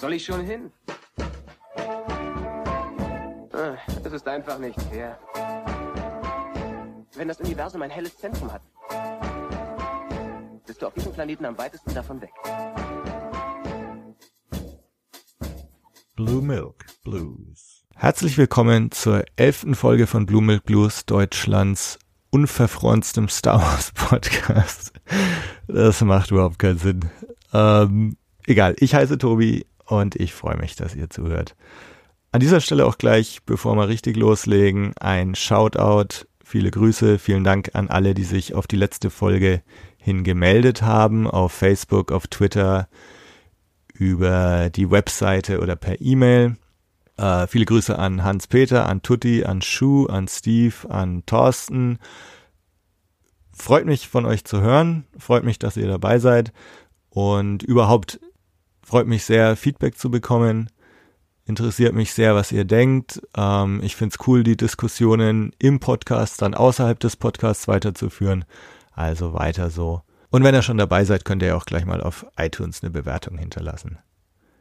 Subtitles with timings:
[0.00, 0.72] soll ich schon hin?
[3.52, 5.18] Ah, Es ist einfach nicht fair.
[7.14, 8.62] Wenn das Universum ein helles Zentrum hat,
[10.66, 12.30] bist du auf diesem Planeten am weitesten davon weg.
[16.16, 17.84] Blue Milk Blues.
[17.94, 21.98] Herzlich willkommen zur elften Folge von Blue Milk Blues, Deutschlands
[22.30, 24.92] unverfronstem Star Wars Podcast.
[25.66, 27.00] Das macht überhaupt keinen Sinn.
[27.52, 31.56] Ähm, egal, ich heiße Tobi und ich freue mich, dass ihr zuhört.
[32.32, 37.70] An dieser Stelle auch gleich, bevor wir richtig loslegen, ein Shoutout, viele Grüße, vielen Dank
[37.74, 39.62] an alle, die sich auf die letzte Folge
[39.98, 42.88] hin gemeldet haben, auf Facebook, auf Twitter,
[43.92, 46.56] über die Webseite oder per E-Mail.
[47.16, 51.98] Äh, viele Grüße an Hans-Peter, an Tutti, an Schuh, an Steve, an Thorsten.
[53.52, 56.52] Freut mich von euch zu hören, freut mich, dass ihr dabei seid
[57.10, 58.20] und überhaupt
[58.90, 60.68] freut mich sehr, Feedback zu bekommen.
[61.44, 63.22] Interessiert mich sehr, was ihr denkt.
[63.36, 68.44] Ähm, ich find's cool, die Diskussionen im Podcast, dann außerhalb des Podcasts weiterzuführen.
[68.90, 70.02] Also weiter so.
[70.30, 73.38] Und wenn ihr schon dabei seid, könnt ihr auch gleich mal auf iTunes eine Bewertung
[73.38, 73.98] hinterlassen.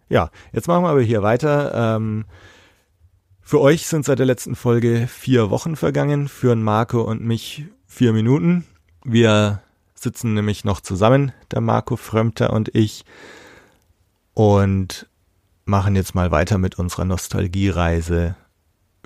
[0.09, 1.95] Ja, jetzt machen wir aber hier weiter.
[1.95, 2.25] Ähm,
[3.41, 8.13] für euch sind seit der letzten Folge vier Wochen vergangen, für Marco und mich vier
[8.13, 8.63] Minuten.
[9.03, 9.63] Wir
[9.95, 13.05] sitzen nämlich noch zusammen, der Marco Frömter und ich,
[14.33, 15.08] und
[15.66, 18.35] machen jetzt mal weiter mit unserer Nostalgiereise.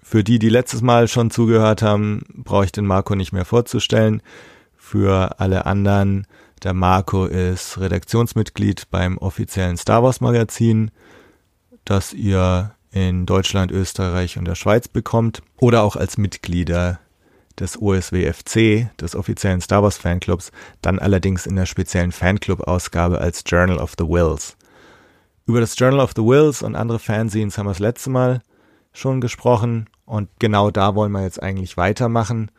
[0.01, 4.21] Für die, die letztes Mal schon zugehört haben, brauche ich den Marco nicht mehr vorzustellen.
[4.75, 6.27] Für alle anderen,
[6.63, 10.91] der Marco ist Redaktionsmitglied beim offiziellen Star Wars Magazin,
[11.85, 16.99] das ihr in Deutschland, Österreich und der Schweiz bekommt oder auch als Mitglieder
[17.59, 20.51] des OSWFC, des offiziellen Star Wars Fanclubs,
[20.81, 24.55] dann allerdings in der speziellen Fanclub-Ausgabe als Journal of the Wills.
[25.45, 28.41] Über das Journal of the Wills und andere Fanzines haben wir das letzte Mal
[28.93, 32.49] schon gesprochen und genau da wollen wir jetzt eigentlich weitermachen.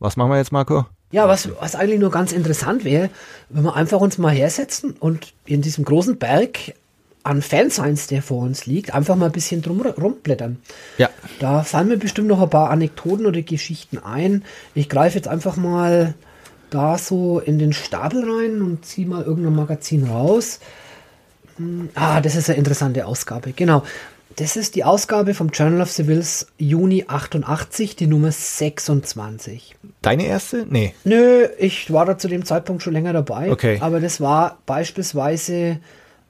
[0.00, 0.86] Was machen wir jetzt, Marco?
[1.12, 3.10] Ja, was, was eigentlich nur ganz interessant wäre,
[3.48, 6.74] wenn wir einfach uns mal hersetzen und in diesem großen Berg
[7.22, 10.58] an Fansigns, der vor uns liegt, einfach mal ein bisschen drum rumblättern.
[10.98, 11.10] Ja.
[11.38, 14.44] Da fallen mir bestimmt noch ein paar Anekdoten oder Geschichten ein.
[14.74, 16.14] Ich greife jetzt einfach mal
[16.70, 20.60] da so in den Stapel rein und ziehe mal irgendein Magazin raus.
[21.94, 23.52] Ah, das ist eine interessante Ausgabe.
[23.52, 23.82] Genau.
[24.36, 29.74] Das ist die Ausgabe vom Journal of Civils Juni 88, die Nummer 26.
[30.02, 30.66] Deine erste?
[30.68, 30.94] Nee.
[31.04, 33.50] Nö, ich war da zu dem Zeitpunkt schon länger dabei.
[33.50, 33.78] Okay.
[33.80, 35.80] Aber das war beispielsweise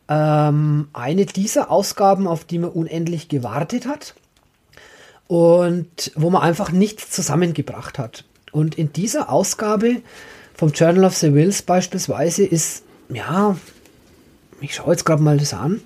[0.09, 4.15] ähm, eine dieser Ausgaben, auf die man unendlich gewartet hat
[5.29, 8.25] und wo man einfach nichts zusammengebracht hat.
[8.51, 10.03] Und in dieser Ausgabe
[10.55, 13.57] vom Journal of the Wills beispielsweise ist, ja,
[14.61, 15.81] ich schaue jetzt gerade mal das an,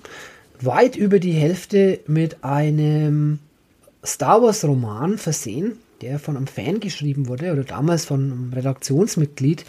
[0.61, 3.39] weit über die Hälfte mit einem
[4.05, 9.65] Star Wars Roman versehen, der von einem Fan geschrieben wurde oder damals von einem Redaktionsmitglied,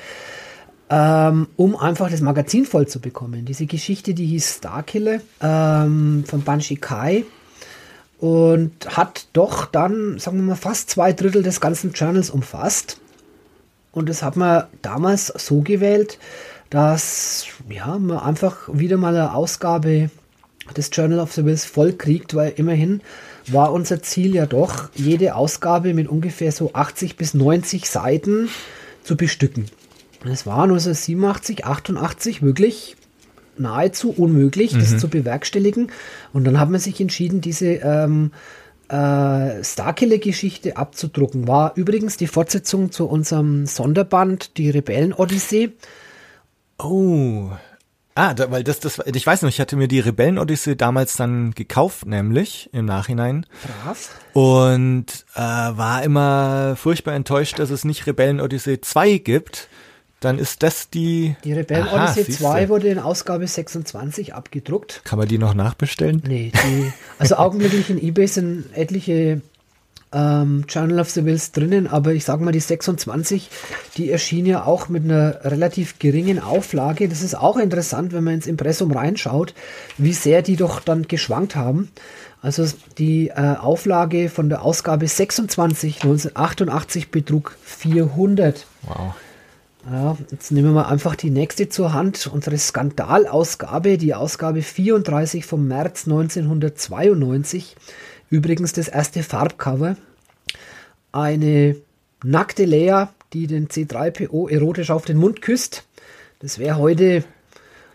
[0.91, 3.44] ähm, um einfach das Magazin voll zu bekommen.
[3.44, 7.25] Diese Geschichte, die hieß Starkiller ähm, von Banshee Kai
[8.19, 13.00] und hat doch dann, sagen wir mal, fast zwei Drittel des ganzen Journals umfasst.
[13.93, 16.19] Und das hat man damals so gewählt,
[16.71, 20.10] dass ja, man einfach wieder mal eine Ausgabe
[20.77, 23.00] des Journal of the Wills voll kriegt, weil immerhin
[23.47, 28.49] war unser Ziel ja doch, jede Ausgabe mit ungefähr so 80 bis 90 Seiten
[29.05, 29.66] zu bestücken.
[30.25, 32.97] Es war 1987, 88 wirklich
[33.59, 35.93] nahezu unmöglich, das zu bewerkstelligen.
[36.32, 38.32] Und dann hat man sich entschieden, diese ähm,
[38.88, 41.49] äh, Starkiller-Geschichte abzudrucken.
[41.49, 45.72] War übrigens die Fortsetzung zu unserem Sonderband, die Rebellen-Odyssee.
[46.78, 47.50] Oh.
[48.14, 51.53] Ah, da, weil das, das, ich weiß noch, ich hatte mir die Rebellen-Odyssee damals dann
[51.53, 53.44] gekauft, nämlich im Nachhinein.
[53.62, 54.10] Brav.
[54.32, 59.69] Und äh, war immer furchtbar enttäuscht, dass es nicht Rebellen-Odyssee 2 gibt.
[60.20, 61.37] Dann ist das die.
[61.44, 62.44] Die Rebellen Aha, Odyssey siehste.
[62.44, 65.02] 2 wurde in Ausgabe 26 abgedruckt.
[65.05, 66.22] Kann man die noch nachbestellen?
[66.26, 69.43] Nee, die, also augenblicklich in Ebay sind etliche
[70.17, 73.51] ähm, Journal of the Wills drinnen, aber ich sag mal, die 26,
[73.97, 77.09] die erschien ja auch mit einer relativ geringen Auflage.
[77.09, 79.53] Das ist auch interessant, wenn man ins Impressum reinschaut,
[79.99, 81.91] wie sehr die doch dann geschwankt haben.
[82.41, 82.67] Also
[82.97, 88.67] die äh, Auflage von der Ausgabe 26 1988 betrug 400.
[88.83, 89.15] Wow.
[89.91, 92.27] Ja, jetzt nehmen wir mal einfach die nächste zur Hand.
[92.27, 97.77] Unsere Skandalausgabe, die Ausgabe 34 vom März 1992.
[98.31, 99.96] Übrigens das erste Farbcover.
[101.12, 101.76] Eine
[102.25, 105.84] nackte Leia, die den C3PO erotisch auf den Mund küsst.
[106.40, 107.25] Das wäre heute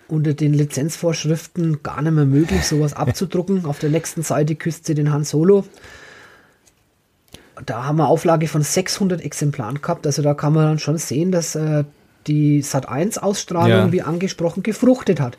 [0.07, 3.65] unter den Lizenzvorschriften gar nicht mehr möglich, sowas abzudrucken.
[3.65, 5.65] Auf der nächsten Seite küsst sie den Han Solo.
[7.65, 10.05] Da haben wir Auflage von 600 Exemplaren gehabt.
[10.05, 11.83] Also da kann man dann schon sehen, dass äh,
[12.27, 13.91] die Sat 1 Ausstrahlung, Ja.
[13.91, 15.37] wie angesprochen, gefruchtet hat.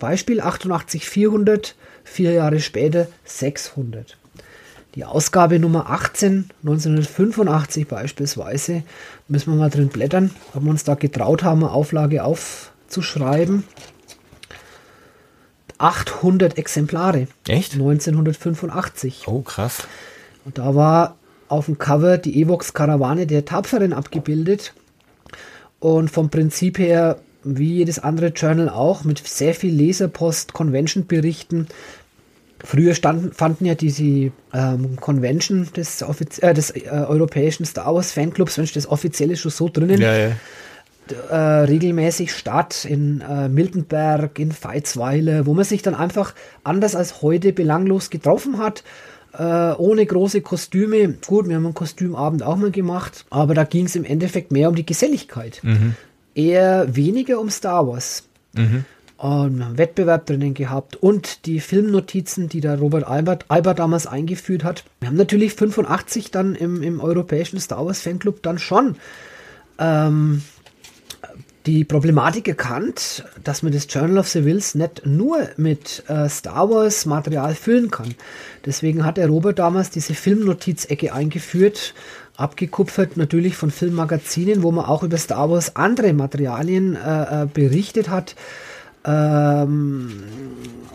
[0.00, 1.74] Beispiel 88 400,
[2.04, 4.16] vier Jahre später 600.
[4.94, 8.84] Die Ausgabe Nummer 18, 1985 beispielsweise,
[9.26, 13.64] müssen wir mal drin blättern, ob wir uns da getraut haben, eine Auflage aufzuschreiben.
[15.78, 17.26] 800 Exemplare.
[17.48, 17.72] Echt?
[17.74, 19.24] 1985.
[19.26, 19.88] Oh, krass.
[20.44, 21.16] Und da war
[21.48, 24.74] auf dem Cover die Evox-Karawane der Tapferen abgebildet.
[25.80, 31.68] Und vom Prinzip her, wie jedes andere Journal auch, mit sehr viel Leserpost, Convention-Berichten.
[32.62, 38.12] Früher standen, fanden ja diese ähm, Convention des, Offiz äh, des äh, europäischen Star Wars
[38.12, 40.30] Fanclubs, wenn ich das offizielle schon so drinnen, Ja, ja.
[41.30, 47.20] äh, regelmäßig statt in äh, Miltenberg, in Veitsweiler, wo man sich dann einfach anders als
[47.20, 48.82] heute belanglos getroffen hat,
[49.36, 51.16] äh, ohne große Kostüme.
[51.26, 54.70] Gut, wir haben einen Kostümabend auch mal gemacht, aber da ging es im Endeffekt mehr
[54.70, 55.60] um die Geselligkeit.
[56.34, 58.24] Eher weniger um Star Wars.
[59.16, 63.78] Und wir haben einen Wettbewerb drinnen gehabt und die Filmnotizen, die der Robert Albert, Albert
[63.78, 64.84] damals eingeführt hat.
[65.00, 68.96] Wir haben natürlich 85 dann im, im europäischen Star Wars Fanclub dann schon
[69.78, 70.42] ähm,
[71.66, 76.68] die Problematik erkannt, dass man das Journal of the Wills nicht nur mit äh, Star
[76.68, 78.14] Wars Material füllen kann.
[78.66, 81.94] Deswegen hat der Robert damals diese Filmnotizecke eingeführt,
[82.36, 88.08] abgekupfert natürlich von Filmmagazinen, wo man auch über Star Wars andere Materialien äh, äh, berichtet
[88.08, 88.34] hat.
[89.06, 90.22] Ähm,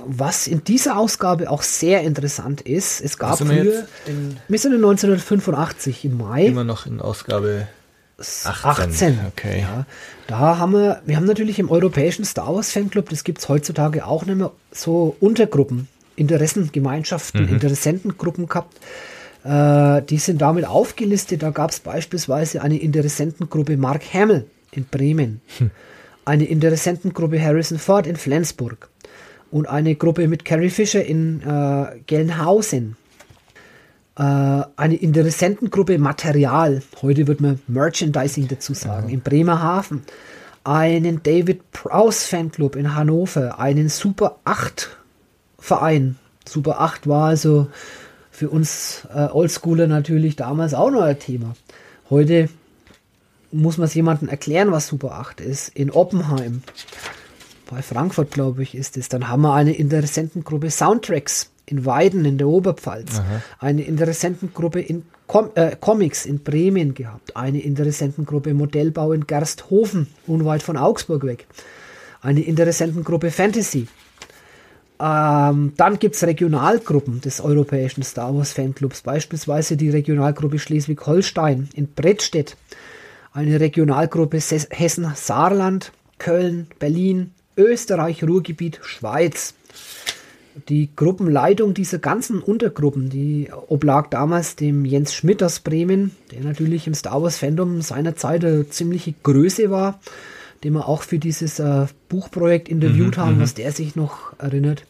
[0.06, 4.74] was in dieser Ausgabe auch sehr interessant ist, es gab wir früher, in- wir sind
[4.74, 6.46] in 1985 im Mai.
[6.48, 7.68] Immer noch in Ausgabe
[8.18, 8.50] 18.
[8.92, 9.20] 18.
[9.28, 9.62] Okay.
[9.62, 9.86] Ja,
[10.28, 14.06] da haben wir, wir haben natürlich im europäischen Star Wars Fanclub, das gibt es heutzutage
[14.06, 17.54] auch nicht mehr, so Untergruppen, Interessengemeinschaften, Mhm.
[17.54, 18.76] Interessentengruppen gehabt.
[19.50, 21.42] Äh, die sind damit aufgelistet.
[21.42, 25.72] Da gab es beispielsweise eine Interessentengruppe Mark Hamill in Bremen, Hm.
[26.26, 28.90] eine Interessentengruppe Harrison Ford in Flensburg
[29.50, 32.96] und eine Gruppe mit Carrie Fisher in äh, Gelnhausen
[34.20, 34.22] äh,
[34.76, 40.04] eine Interessentengruppe Material, heute wird man Merchandising dazu sagen, in Bremerhaven,
[40.64, 44.96] einen David Prowse Fanclub in Hannover, einen Super 8
[45.58, 46.18] Verein.
[46.48, 47.68] Super 8 war also
[48.40, 51.56] für uns äh, Oldschooler natürlich damals auch noch ein Thema.
[52.10, 52.48] Heute
[53.52, 55.68] muss man es jemandem erklären, was Super 8 ist.
[55.76, 56.62] In Oppenheim,
[57.70, 59.10] bei Frankfurt, glaube ich, ist es.
[59.10, 63.22] Dann haben wir eine Interessentengruppe Soundtracks in Weiden in der Oberpfalz.
[63.60, 67.36] Eine Interessentengruppe in Com äh, Comics in Bremen gehabt.
[67.36, 71.46] Eine Interessentengruppe Modellbau in Gersthofen, unweit von Augsburg weg.
[72.22, 73.90] Eine Interessentengruppe Fantasy.
[75.02, 81.88] Ähm, dann gibt es Regionalgruppen des europäischen Star Wars Fanclubs, beispielsweise die Regionalgruppe Schleswig-Holstein in
[81.88, 82.58] Brettstedt,
[83.32, 89.54] eine Regionalgruppe Hessen-Saarland, Köln, Berlin, Österreich, Ruhrgebiet, Schweiz.
[90.68, 96.88] Die Gruppenleitung dieser ganzen Untergruppen, die oblag damals dem Jens Schmidt aus Bremen, der natürlich
[96.88, 100.02] im Star Wars Fandom seiner Zeit eine ziemliche Größe war,
[100.64, 104.86] den wir auch für dieses äh, Buchprojekt interviewt haben, was der sich noch erinnert.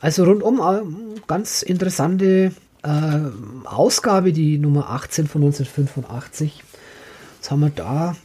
[0.00, 2.52] Also rundum äh, ganz interessante
[2.82, 3.18] äh,
[3.64, 6.62] Ausgabe, die Nummer 18 von 1985.
[7.36, 8.16] Jetzt haben wir da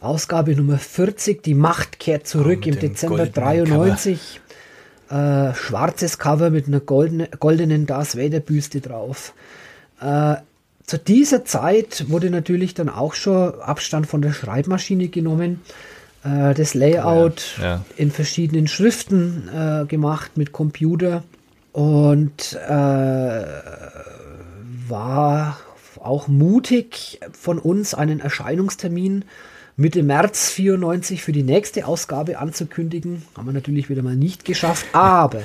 [0.00, 4.40] Ausgabe Nummer 40, die Macht kehrt zurück im Dezember goldenen 93.
[5.10, 9.34] Äh, schwarzes Cover mit einer goldene, goldenen Darth Vader Büste drauf.
[10.00, 10.36] Äh,
[10.90, 15.60] zu dieser Zeit wurde natürlich dann auch schon Abstand von der Schreibmaschine genommen.
[16.24, 17.84] Äh, das Layout Ja, ja.
[17.96, 21.22] in verschiedenen Schriften äh, gemacht mit Computer
[21.70, 23.44] und äh,
[24.88, 25.60] war
[26.00, 29.24] auch mutig von uns einen Erscheinungstermin
[29.76, 33.22] Mitte März 94 für die nächste Ausgabe anzukündigen.
[33.36, 35.42] Haben wir natürlich wieder mal nicht geschafft, aber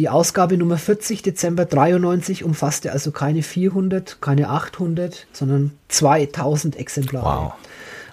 [0.00, 7.44] die Ausgabe Nummer 40 Dezember 93 umfasste also keine 400, keine 800, sondern 2000 Exemplare.
[7.44, 7.52] Wow.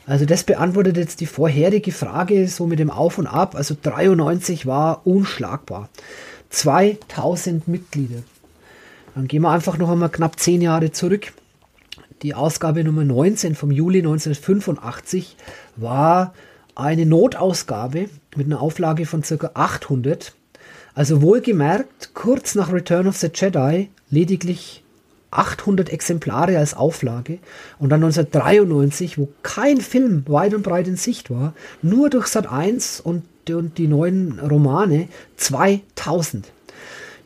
[0.05, 3.55] Also das beantwortet jetzt die vorherige Frage so mit dem Auf und Ab.
[3.55, 5.87] Also 93 war unschlagbar.
[6.49, 8.21] 2000 Mitglieder.
[9.15, 11.31] Dann gehen wir einfach noch einmal knapp 10 Jahre zurück.
[12.21, 15.37] Die Ausgabe Nummer 19 vom Juli 1985
[15.77, 16.33] war
[16.75, 19.51] eine Notausgabe mit einer Auflage von ca.
[19.53, 20.33] 800.
[20.97, 24.83] Also wohlgemerkt, kurz nach Return of the Jedi lediglich
[25.29, 27.37] 800 Exemplare als Auflage.
[27.77, 32.51] Und dann 1993, wo kein Film weit und breit in Sicht war, nur durch Sat
[32.51, 36.51] 1 und, und die neuen Romane 2000.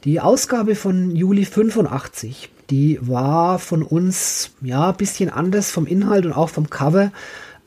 [0.04, 6.26] Die Ausgabe von Juli 85, die war von uns ja ein bisschen anders vom Inhalt
[6.26, 7.14] und auch vom Cover.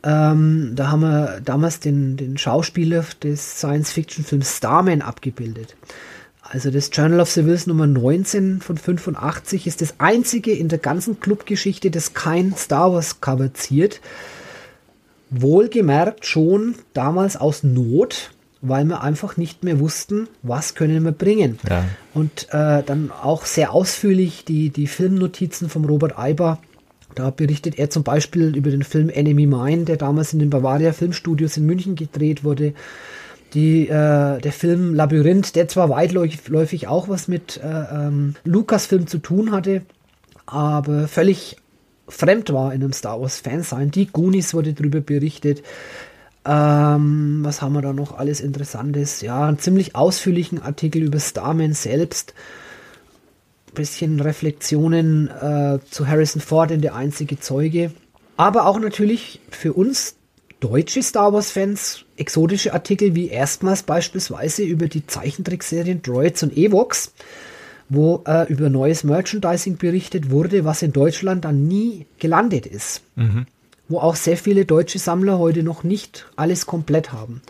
[0.04, 5.76] Ähm, da haben wir damals den, den Schauspieler des Science-Fiction-Films Starman abgebildet.
[6.42, 11.18] Also das Journal of Civils Nummer 19 von 85 ist das einzige in der ganzen
[11.18, 14.02] Clubgeschichte, das kein Star Wars Cover ziert.
[15.30, 18.30] Wohlgemerkt schon damals aus Not,
[18.60, 21.58] weil wir einfach nicht mehr wussten, was können wir bringen.
[21.68, 21.84] Ja.
[22.12, 26.58] Und äh, dann auch sehr ausführlich die, die Filmnotizen vom Robert Eiber.
[27.14, 30.92] Da berichtet er zum Beispiel über den Film Enemy Mine, der damals in den Bavaria
[30.92, 32.74] Filmstudios in München gedreht wurde
[33.54, 39.18] die, äh, der Film Labyrinth, der zwar weitläufig auch was mit äh, ähm, Lucasfilm zu
[39.18, 39.82] tun hatte,
[40.44, 41.56] aber völlig
[42.08, 43.90] fremd war in einem Star Wars Fan sein.
[43.90, 45.62] Die Goonies wurde darüber berichtet.
[46.44, 49.22] Ähm, was haben wir da noch alles Interessantes?
[49.22, 52.34] Ja, einen ziemlich ausführlichen Artikel über Starman selbst.
[53.74, 57.90] Bisschen Reflexionen äh, zu Harrison Ford in Der einzige Zeuge.
[58.36, 60.16] Aber auch natürlich für uns
[60.60, 67.12] deutsche Star Wars-Fans exotische Artikel wie erstmals beispielsweise über die Zeichentrickserien Droids und Evox,
[67.88, 73.02] wo äh, über neues Merchandising berichtet wurde, was in Deutschland dann nie gelandet ist.
[73.16, 73.46] Mhm.
[73.88, 77.42] Wo auch sehr viele deutsche Sammler heute noch nicht alles komplett haben.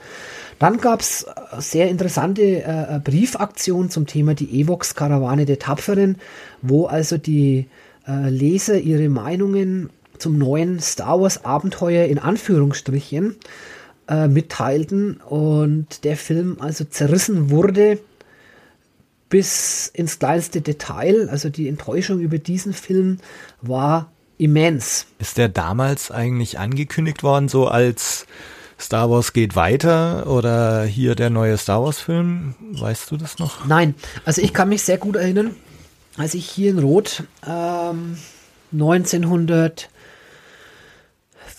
[0.59, 6.17] Dann gab es äh, sehr interessante äh, äh, Briefaktionen zum Thema die Evox-Karawane der Tapferen,
[6.63, 7.67] wo also die
[8.07, 13.37] äh, Leser ihre Meinungen zum neuen Star Wars Abenteuer in Anführungsstrichen
[14.09, 17.99] äh, mitteilten und der Film also zerrissen wurde
[19.29, 21.29] bis ins kleinste Detail.
[21.31, 23.19] Also die Enttäuschung über diesen Film
[23.63, 25.07] war immens.
[25.19, 28.27] Ist der damals eigentlich angekündigt worden, so als
[28.85, 32.55] Star Wars geht weiter oder hier der neue Star Wars Film?
[32.73, 33.65] Weißt du das noch?
[33.65, 33.95] Nein,
[34.27, 35.55] also ich kann mich sehr gut erinnern,
[36.19, 38.19] als ich hier in Rot ähm,
[38.73, 39.89] 1900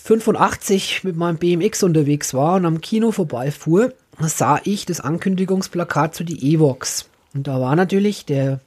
[0.04, 6.22] 85 mit meinem BMX unterwegs war und am Kino vorbeifuhr, sah ich das Ankündigungsplakat zu
[6.22, 7.08] die Evox.
[7.34, 8.60] Und da war natürlich der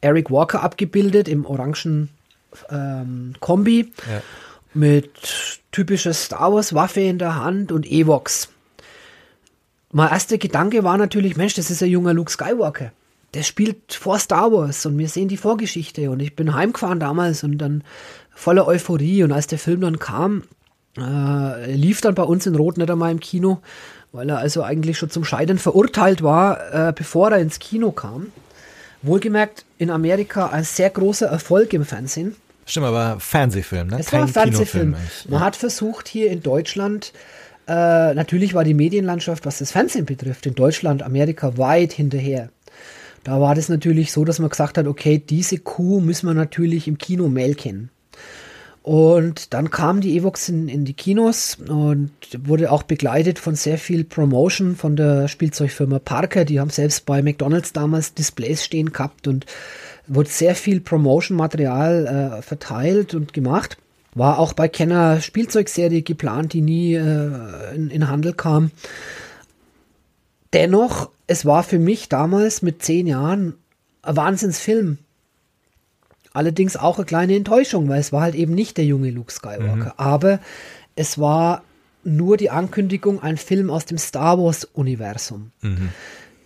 [0.00, 2.10] Eric Walker abgebildet im orangen
[2.70, 4.22] ähm, Kombi ja.
[4.74, 8.48] mit typischer Star Wars Waffe in der Hand und Evox.
[9.90, 12.92] Mein erster Gedanke war natürlich, Mensch, das ist ein junger Luke Skywalker.
[13.34, 17.42] Der spielt vor Star Wars und wir sehen die Vorgeschichte und ich bin heimgefahren damals
[17.42, 17.82] und dann
[18.30, 19.24] voller Euphorie.
[19.24, 20.44] Und als der Film dann kam,
[20.96, 23.58] äh, lief dann bei uns in Rot nicht einmal im Kino,
[24.12, 28.28] weil er also eigentlich schon zum Scheiden verurteilt war, äh, bevor er ins Kino kam.
[29.02, 32.36] Wohlgemerkt in Amerika ein sehr großer Erfolg im Fernsehen.
[32.66, 33.98] Stimmt, aber Fernsehfilm, ne?
[34.00, 34.96] Es Kein war ein Fernsehfilm.
[35.28, 37.12] Man hat versucht hier in Deutschland,
[37.66, 42.50] äh, natürlich war die Medienlandschaft, was das Fernsehen betrifft, in Deutschland, Amerika weit hinterher.
[43.22, 46.86] Da war das natürlich so, dass man gesagt hat, okay, diese Kuh müssen wir natürlich
[46.88, 47.90] im Kino melken.
[48.82, 53.78] Und dann kam die Evox in, in, die Kinos und wurde auch begleitet von sehr
[53.78, 56.44] viel Promotion von der Spielzeugfirma Parker.
[56.44, 59.46] Die haben selbst bei McDonalds damals Displays stehen gehabt und
[60.06, 63.76] wurde sehr viel Promotion-Material äh, verteilt und gemacht.
[64.14, 68.70] War auch bei Kenner Spielzeugserie geplant, die nie äh, in, in Handel kam.
[70.52, 73.54] Dennoch, es war für mich damals mit zehn Jahren
[74.02, 74.98] ein Wahnsinnsfilm.
[76.32, 79.74] Allerdings auch eine kleine Enttäuschung, weil es war halt eben nicht der junge Luke Skywalker.
[79.74, 79.92] Mhm.
[79.96, 80.40] Aber
[80.96, 81.62] es war
[82.04, 85.52] nur die Ankündigung, ein Film aus dem Star Wars-Universum.
[85.62, 85.90] Mhm.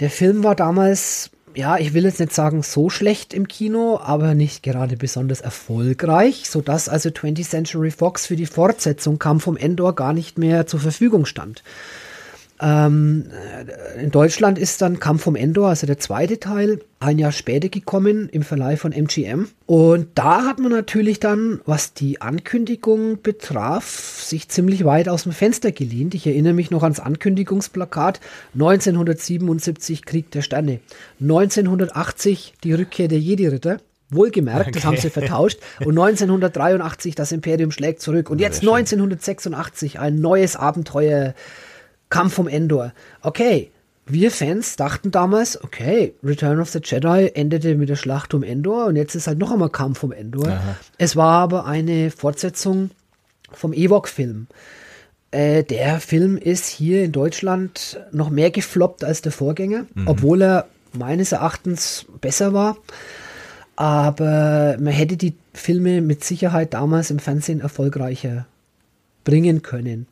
[0.00, 4.34] Der Film war damals, ja, ich will jetzt nicht sagen so schlecht im Kino, aber
[4.34, 9.96] nicht gerade besonders erfolgreich, sodass also 20th Century Fox für die Fortsetzung kam vom Endor
[9.96, 11.64] gar nicht mehr zur Verfügung stand.
[12.60, 13.26] Ähm,
[14.00, 18.28] in Deutschland ist dann Kampf vom Endor, also der zweite Teil, ein Jahr später gekommen
[18.30, 19.48] im Verleih von MGM.
[19.66, 25.32] Und da hat man natürlich dann, was die Ankündigung betraf, sich ziemlich weit aus dem
[25.32, 26.14] Fenster gelehnt.
[26.14, 28.20] Ich erinnere mich noch ans Ankündigungsplakat
[28.54, 30.80] 1977 Krieg der Sterne,
[31.20, 33.78] 1980 die Rückkehr der Jedi-Ritter.
[34.10, 34.70] Wohlgemerkt, okay.
[34.72, 35.58] das haben sie vertauscht.
[35.80, 38.30] Und 1983 das Imperium schlägt zurück.
[38.30, 41.34] Und jetzt 1986 ein neues Abenteuer
[42.10, 42.92] Kampf vom Endor.
[43.22, 43.70] Okay,
[44.06, 48.86] wir Fans dachten damals, okay, Return of the Jedi endete mit der Schlacht um Endor
[48.86, 50.48] und jetzt ist halt noch einmal Kampf um Endor.
[50.48, 50.76] Aha.
[50.96, 52.90] Es war aber eine Fortsetzung
[53.52, 54.46] vom Ewok-Film.
[55.30, 60.08] Äh, der Film ist hier in Deutschland noch mehr gefloppt als der Vorgänger, mhm.
[60.08, 62.78] obwohl er meines Erachtens besser war.
[63.76, 68.46] aber man hätte die Filme mit Sicherheit damals im Fernsehen erfolgreicher
[69.22, 70.08] bringen können.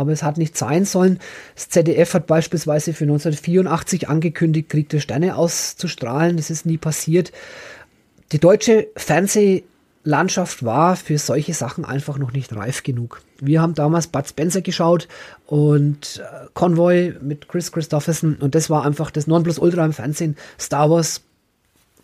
[0.00, 1.18] Aber es hat nicht sein sollen.
[1.54, 6.38] Das ZDF hat beispielsweise für 1984 angekündigt, Krieg der Sterne auszustrahlen.
[6.38, 7.32] Das ist nie passiert.
[8.32, 13.20] Die deutsche Fernsehlandschaft war für solche Sachen einfach noch nicht reif genug.
[13.40, 15.06] Wir haben damals Bud Spencer geschaut
[15.46, 20.36] und äh, Convoy mit Chris Christopherson und das war einfach das Nonplusultra im Fernsehen.
[20.58, 21.22] Star Wars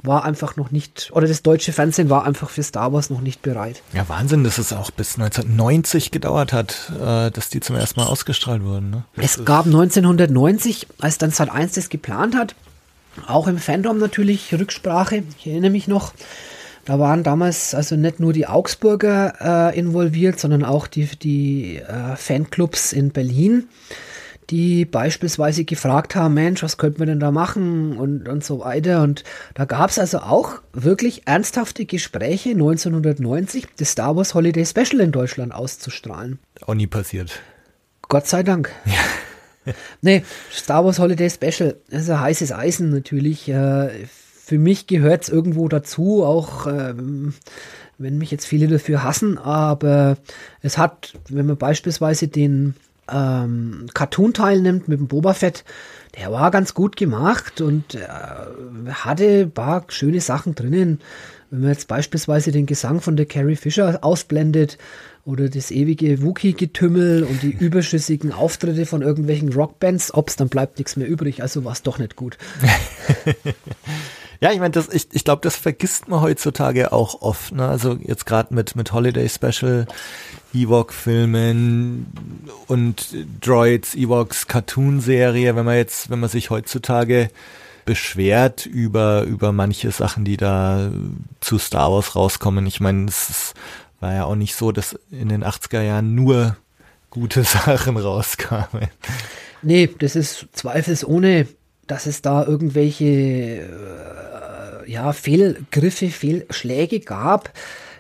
[0.07, 3.43] war einfach noch nicht, oder das deutsche Fernsehen war einfach für Star Wars noch nicht
[3.43, 3.83] bereit.
[3.93, 8.07] Ja, Wahnsinn, dass es auch bis 1990 gedauert hat, äh, dass die zum ersten Mal
[8.07, 8.91] ausgestrahlt wurden.
[8.91, 9.05] Ne?
[9.17, 12.55] Es gab 1990, als dann Sat 1 das geplant hat,
[13.27, 15.23] auch im Fandom natürlich Rücksprache.
[15.39, 16.13] Ich erinnere mich noch,
[16.85, 22.17] da waren damals also nicht nur die Augsburger äh, involviert, sondern auch die, die äh,
[22.17, 23.69] Fanclubs in Berlin
[24.51, 29.03] die beispielsweise gefragt haben, Mensch, was könnten wir denn da machen und, und so weiter.
[29.03, 29.25] Und
[29.55, 35.13] da gab es also auch wirklich ernsthafte Gespräche 1990, das Star Wars Holiday Special in
[35.13, 36.39] Deutschland auszustrahlen.
[36.63, 37.41] Auch nie passiert.
[38.09, 38.71] Gott sei Dank.
[38.85, 39.75] Ja.
[40.01, 40.23] nee,
[40.53, 43.49] Star Wars Holiday Special, das ist ein heißes Eisen natürlich.
[43.49, 43.91] Äh,
[44.47, 47.35] für mich gehört es irgendwo dazu, auch ähm,
[47.99, 50.19] wenn mich jetzt viele dafür hassen, aber
[50.63, 52.75] es hat, wenn man beispielsweise den
[53.11, 55.65] ähm, Cartoon teilnimmt mit dem Boba Fett,
[56.19, 58.01] der war ganz gut gemacht und äh,
[58.91, 61.01] hatte ein paar schöne Sachen drinnen.
[61.51, 64.79] Wenn man jetzt beispielsweise den Gesang von der Carrie Fisher ausblendet
[65.25, 70.97] oder das ewige Wookie-Getümmel und die überschüssigen Auftritte von irgendwelchen Rockbands, ob's dann bleibt nichts
[70.97, 72.39] mehr übrig, also war es doch nicht gut.
[74.41, 77.53] Ja, ich meine, das, ich, ich glaube, das vergisst man heutzutage auch oft.
[77.53, 77.67] Ne?
[77.67, 79.87] Also jetzt gerade mit, mit Holiday Special,
[80.53, 82.07] Ewok-Filmen
[82.67, 87.31] und Droids, Ewoks Cartoon-Serie, wenn man jetzt, wenn man sich heutzutage
[87.85, 90.91] beschwert über, über manche Sachen, die da
[91.41, 92.67] zu Star Wars rauskommen.
[92.67, 93.55] Ich meine, es
[94.01, 96.57] war ja auch nicht so, dass in den 80er Jahren nur
[97.11, 98.89] gute Sachen rauskamen.
[99.63, 101.47] Nee, das ist zweifelsohne,
[101.87, 107.53] dass es da irgendwelche äh, ja, Fehlgriffe, Fehlschläge gab.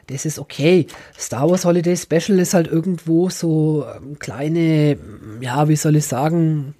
[0.08, 0.86] Das ist okay.
[1.18, 4.98] Star Wars Holiday Special ist halt irgendwo so ähm, kleine,
[5.40, 6.74] ja, wie soll ich sagen,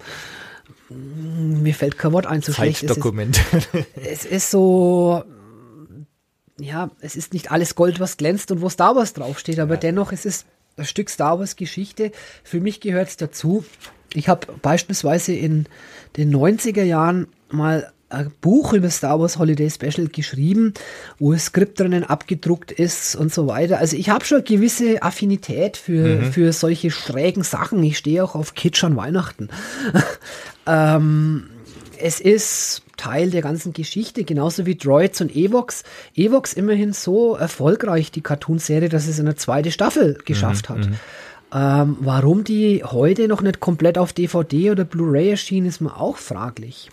[0.89, 2.87] mir fällt kein Wort ein, so schlecht.
[2.87, 3.39] Zeitdokument.
[3.53, 5.23] Es ist, es ist so,
[6.59, 9.79] ja, es ist nicht alles Gold, was glänzt und wo Star Wars draufsteht, aber ja.
[9.81, 10.45] dennoch es ist
[10.77, 12.11] ein Stück Star Wars Geschichte.
[12.43, 13.65] Für mich gehört es dazu.
[14.13, 15.67] Ich habe beispielsweise in
[16.15, 20.73] den 90er Jahren mal ein Buch über Star Wars Holiday Special geschrieben,
[21.19, 23.79] wo ein Skript drinnen abgedruckt ist und so weiter.
[23.79, 26.31] Also ich habe schon gewisse Affinität für, mhm.
[26.31, 27.83] für solche schrägen Sachen.
[27.83, 29.49] Ich stehe auch auf Kitsch an Weihnachten.
[30.67, 31.49] ähm,
[31.99, 35.83] es ist Teil der ganzen Geschichte, genauso wie Droids und Evox.
[36.15, 40.89] Evox immerhin so erfolgreich, die Cartoonserie, dass es eine zweite Staffel geschafft mhm, hat.
[41.53, 46.17] Ähm, warum die heute noch nicht komplett auf DVD oder Blu-ray erschienen, ist mir auch
[46.17, 46.89] fraglich.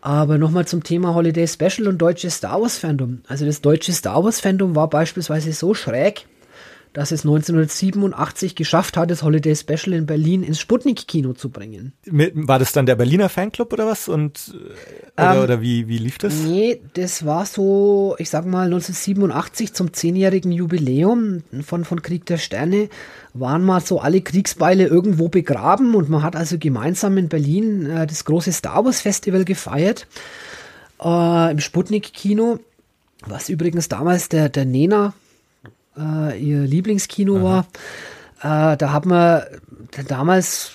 [0.00, 3.22] Aber nochmal zum Thema Holiday Special und deutsches Star Wars Fandom.
[3.26, 6.26] Also das deutsche Star Wars Fandom war beispielsweise so schräg,
[6.94, 11.92] dass es 1987 geschafft hat, das Holiday Special in Berlin ins Sputnik-Kino zu bringen.
[12.06, 14.08] War das dann der Berliner Fanclub oder was?
[14.08, 14.54] Und,
[15.16, 16.34] äh, oder, ähm, oder wie, wie lief das?
[16.34, 22.38] Nee, das war so, ich sag mal, 1987 zum zehnjährigen Jubiläum von, von Krieg der
[22.38, 22.88] Sterne
[23.32, 28.06] waren mal so alle Kriegsbeile irgendwo begraben und man hat also gemeinsam in Berlin äh,
[28.06, 30.06] das große Star Wars Festival gefeiert
[31.02, 32.60] äh, im Sputnik-Kino,
[33.26, 35.12] was übrigens damals der, der Nena
[35.98, 37.66] äh, ihr Lieblingskino Aha.
[38.42, 38.72] war.
[38.72, 39.42] Äh, da hat man
[40.08, 40.72] damals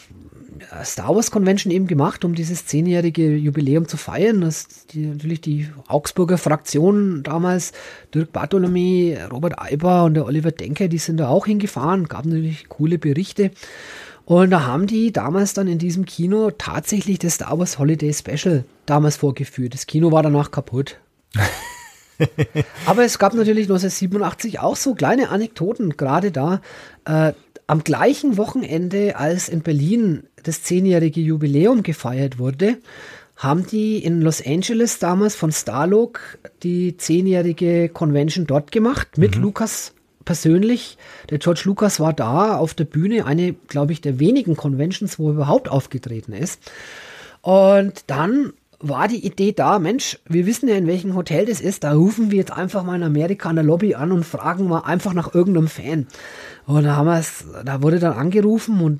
[0.84, 4.42] Star Wars Convention eben gemacht, um dieses zehnjährige Jubiläum zu feiern.
[4.42, 7.72] Das die, natürlich die Augsburger Fraktion damals,
[8.14, 12.70] Dirk Bartholomew, Robert Eiber und der Oliver Denker, die sind da auch hingefahren, gab natürlich
[12.70, 13.52] coole Berichte.
[14.26, 18.64] Und da haben die damals dann in diesem Kino tatsächlich das Star Wars Holiday Special
[18.86, 19.74] damals vorgeführt.
[19.74, 20.98] Das Kino war danach kaputt.
[22.86, 26.62] Aber es gab natürlich 1987 auch so kleine Anekdoten, gerade da.
[27.06, 27.34] Äh,
[27.68, 32.78] am gleichen Wochenende, als in Berlin das zehnjährige Jubiläum gefeiert wurde,
[33.38, 39.44] haben die in Los Angeles damals von Starlog die zehnjährige Convention dort gemacht mit mhm.
[39.44, 39.94] Lukas
[40.26, 40.98] persönlich.
[41.30, 45.30] Der George Lucas war da auf der Bühne, eine, glaube ich, der wenigen Conventions, wo
[45.30, 46.60] er überhaupt aufgetreten ist.
[47.42, 51.84] Und dann war die Idee da, Mensch, wir wissen ja, in welchem Hotel das ist,
[51.84, 54.80] da rufen wir jetzt einfach mal in Amerika an der Lobby an und fragen mal
[54.82, 56.08] einfach nach irgendeinem Fan.
[56.66, 59.00] Und da haben wir es, da wurde dann angerufen und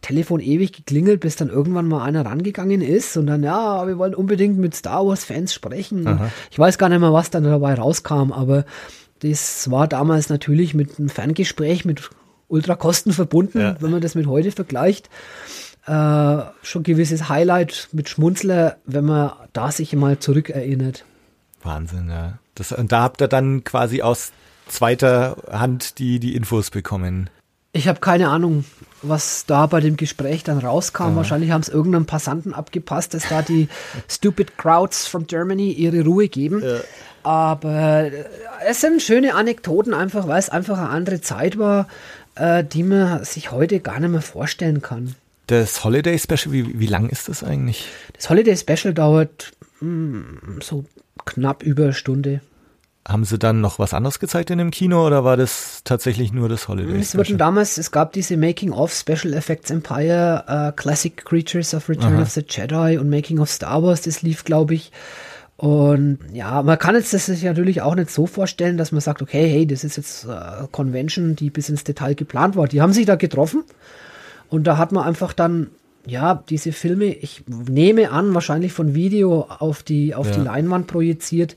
[0.00, 4.14] Telefon ewig geklingelt, bis dann irgendwann mal einer rangegangen ist und dann, ja, wir wollen
[4.14, 6.20] unbedingt mit Star Wars-Fans sprechen.
[6.52, 8.64] Ich weiß gar nicht mehr, was dann dabei rauskam, aber
[9.20, 12.10] das war damals natürlich mit einem Ferngespräch mit
[12.48, 13.76] Ultrakosten verbunden, Ja.
[13.80, 15.10] wenn man das mit heute vergleicht.
[15.86, 21.04] Äh, schon gewisses Highlight mit Schmunzler, wenn man da sich mal zurückerinnert.
[21.62, 22.38] Wahnsinn, ja.
[22.56, 24.32] Das, und da habt ihr dann quasi aus
[24.66, 27.30] zweiter Hand die, die Infos bekommen.
[27.72, 28.64] Ich habe keine Ahnung,
[29.02, 31.14] was da bei dem Gespräch dann rauskam.
[31.14, 33.68] Wahrscheinlich haben es irgendeinem Passanten abgepasst, dass da die
[34.08, 36.64] Stupid Crowds from Germany ihre Ruhe geben.
[37.22, 38.24] Aber äh,
[38.66, 41.86] es sind schöne Anekdoten, einfach weil es einfach eine andere Zeit war,
[42.34, 45.14] äh, die man sich heute gar nicht mehr vorstellen kann.
[45.46, 47.86] Das Holiday Special, wie, wie lang ist das eigentlich?
[48.14, 50.84] Das Holiday Special dauert mm, so
[51.24, 52.40] knapp über eine Stunde.
[53.06, 56.48] Haben sie dann noch was anderes gezeigt in dem Kino oder war das tatsächlich nur
[56.48, 57.38] das Holiday Es wurden Special?
[57.38, 62.30] damals, es gab diese Making of Special Effects Empire, äh, Classic Creatures of Return of
[62.30, 64.90] the Jedi und Making of Star Wars, das lief, glaube ich.
[65.56, 69.22] Und ja, man kann jetzt das sich natürlich auch nicht so vorstellen, dass man sagt,
[69.22, 72.66] okay, hey, das ist jetzt äh, Convention, die bis ins Detail geplant war.
[72.66, 73.62] Die haben sich da getroffen
[74.48, 75.68] und da hat man einfach dann,
[76.06, 80.44] ja, diese Filme, ich nehme an, wahrscheinlich von Video auf die, auf die Ja.
[80.44, 81.56] Leinwand projiziert.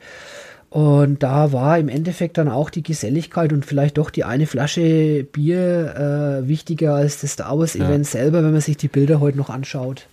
[0.71, 5.23] Und da war im Endeffekt dann auch die Geselligkeit und vielleicht doch die eine Flasche
[5.23, 9.37] Bier äh, wichtiger als das Star Wars Event selber, wenn man sich die Bilder heute
[9.37, 10.05] noch anschaut.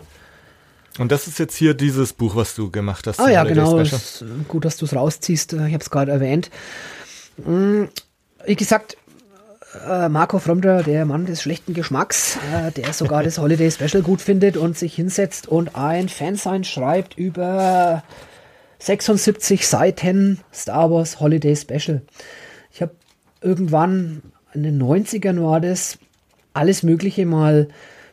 [0.98, 3.20] Und das ist jetzt hier dieses Buch, was du gemacht hast.
[3.20, 3.78] Ah ja, genau.
[3.78, 5.52] Ist, gut, dass du es rausziehst.
[5.52, 6.50] Ich habe es gerade erwähnt.
[7.44, 7.84] Mm,
[8.46, 8.96] Wie gesagt,
[9.88, 14.20] äh, Marco Fromder, der Mann des schlechten Geschmacks, äh, der sogar das Holiday Special gut
[14.20, 18.02] findet und sich hinsetzt und ein Fansign schreibt über
[18.78, 22.02] 76 Seiten Star Wars Holiday Special.
[22.72, 22.92] Ich habe
[23.40, 24.22] irgendwann
[24.54, 25.98] in den 90ern war das
[26.54, 27.68] alles Mögliche mal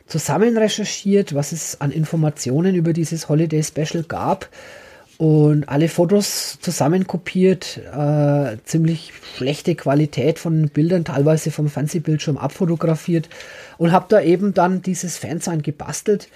[0.06, 4.48] zusammen recherchiert, was es an Informationen über dieses Holiday Special gab
[5.18, 13.28] und alle Fotos zusammen kopiert, äh, ziemlich schlechte Qualität von Bildern, teilweise vom Fernsehbildschirm abfotografiert
[13.78, 16.28] und habe da eben dann dieses Fansign gebastelt.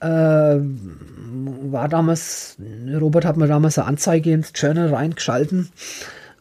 [0.00, 2.56] Äh, war damals,
[3.00, 5.70] Robert hat mir damals eine Anzeige ins Journal reingeschalten.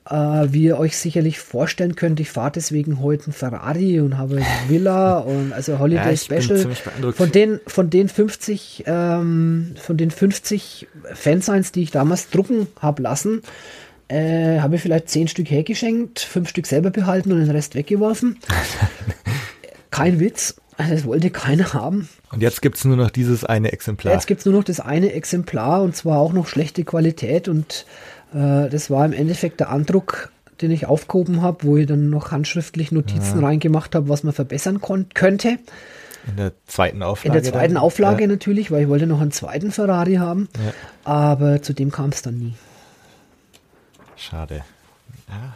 [0.08, 0.13] Äh,
[0.52, 4.46] wie ihr euch sicherlich vorstellen könnt, ich fahre deswegen heute einen Ferrari und habe eine
[4.68, 6.68] Villa und also Holiday Ja, Special.
[7.13, 13.02] Von den, von den 50, ähm, von den 50 Fansigns, die ich damals drucken habe
[13.02, 13.41] lassen,
[14.08, 18.38] äh, habe ich vielleicht 10 Stück hergeschenkt, 5 Stück selber behalten und den Rest weggeworfen.
[19.89, 20.56] Kein Witz.
[20.78, 22.10] Also das wollte keiner haben.
[22.32, 24.13] Und jetzt gibt's nur noch dieses eine Exemplar.
[24.13, 27.86] Jetzt gibt es nur noch das eine Exemplar und zwar auch noch schlechte Qualität und
[28.34, 32.32] äh, das war im Endeffekt der Andruck, den ich aufgehoben habe, wo ich dann noch
[32.32, 34.80] handschriftlich Notizen reingemacht habe, was man verbessern
[35.14, 35.58] könnte.
[36.28, 37.42] in der zweiten In Auflage.
[37.42, 37.84] der zweiten dann.
[37.84, 38.28] Auflage Ja.
[38.28, 40.48] natürlich, weil ich wollte noch einen zweiten Ferrari haben,
[41.04, 42.54] aber zu dem kam es dann nie.
[44.16, 44.64] Schade.
[45.28, 45.54] Ja.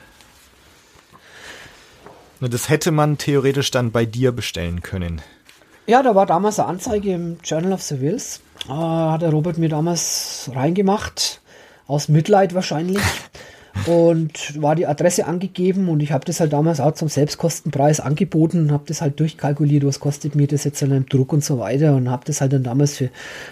[2.42, 5.22] Nur das hätte man theoretisch dann bei dir bestellen können.
[5.88, 8.42] Ja, da war damals eine Anzeige im Journal of the Wills.
[8.68, 11.42] Äh, hat der Robert mir damals reingemacht.
[11.90, 13.00] Aus Mitleid wahrscheinlich.
[13.86, 18.60] Und war die Adresse angegeben und ich habe das halt damals auch zum Selbstkostenpreis angeboten
[18.60, 21.60] und habe das halt durchkalkuliert, was kostet mir das jetzt an einem Druck und so
[21.60, 23.10] weiter und habe das halt dann damals für,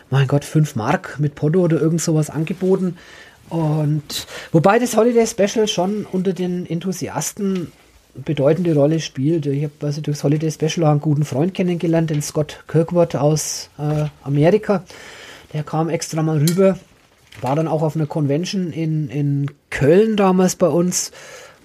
[0.10, 2.98] mein Gott, 5 Mark mit Porto oder irgend sowas angeboten.
[3.50, 7.72] Und wobei das Holiday Special schon unter den Enthusiasten
[8.14, 9.48] bedeutende Rolle spielt.
[9.48, 13.70] Ich habe also durchs Holiday Special auch einen guten Freund kennengelernt, den Scott Kirkwood aus
[13.80, 14.84] äh, Amerika.
[15.54, 16.78] Der kam extra mal rüber,
[17.42, 21.12] war dann auch auf einer Convention in, in Köln damals bei uns.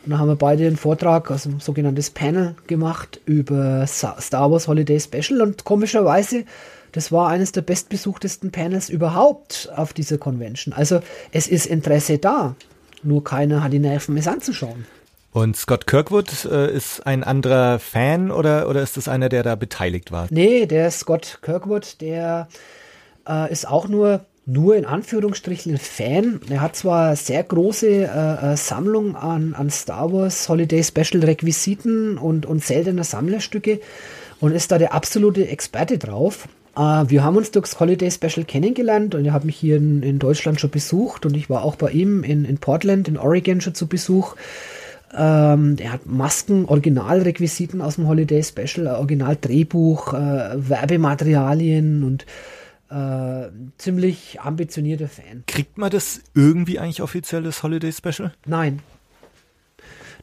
[0.04, 4.66] Und da haben wir beide einen Vortrag, also ein sogenanntes Panel gemacht über Star Wars
[4.66, 5.40] Holiday Special.
[5.40, 6.44] Und komischerweise,
[6.92, 10.74] das war eines der bestbesuchtesten Panels überhaupt auf dieser Convention.
[10.74, 12.56] Also es ist Interesse da,
[13.02, 14.86] nur keiner hat die Nerven, es anzuschauen.
[15.32, 19.54] Und Scott Kirkwood äh, ist ein anderer Fan oder, oder ist das einer, der da
[19.54, 20.26] beteiligt war?
[20.30, 22.48] Nee, der Scott Kirkwood, der
[23.26, 26.40] äh, ist auch nur, nur in Anführungsstrichen ein Fan.
[26.50, 31.22] Er hat zwar eine sehr große äh, äh, Sammlung an, an Star Wars Holiday Special
[31.22, 33.80] Requisiten und, und seltene Sammlerstücke
[34.40, 36.48] und ist da der absolute Experte drauf.
[36.76, 40.18] Äh, wir haben uns durchs Holiday Special kennengelernt und er hat mich hier in, in
[40.18, 43.74] Deutschland schon besucht und ich war auch bei ihm in, in Portland, in Oregon schon
[43.74, 44.34] zu Besuch.
[45.16, 52.26] Ähm, er hat Masken, Originalrequisiten aus dem Holiday Special, Originaldrehbuch, äh, Werbematerialien und
[52.92, 55.44] äh, ziemlich ambitionierter Fan.
[55.46, 58.32] Kriegt man das irgendwie eigentlich offiziell, das Holiday Special?
[58.44, 58.80] Nein.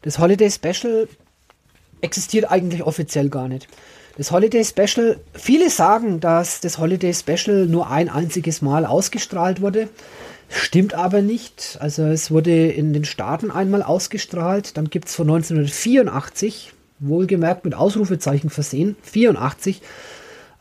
[0.04, 1.08] Das Holiday Special
[2.02, 3.68] existiert eigentlich offiziell gar nicht.
[4.18, 9.90] Das Holiday Special, viele sagen, dass das Holiday Special nur ein einziges Mal ausgestrahlt wurde.
[10.50, 11.78] Stimmt aber nicht.
[11.80, 14.78] Also es wurde in den Staaten einmal ausgestrahlt.
[14.78, 19.86] Dann gibt es von 1984, wohlgemerkt mit Ausrufezeichen versehen, 84 äh,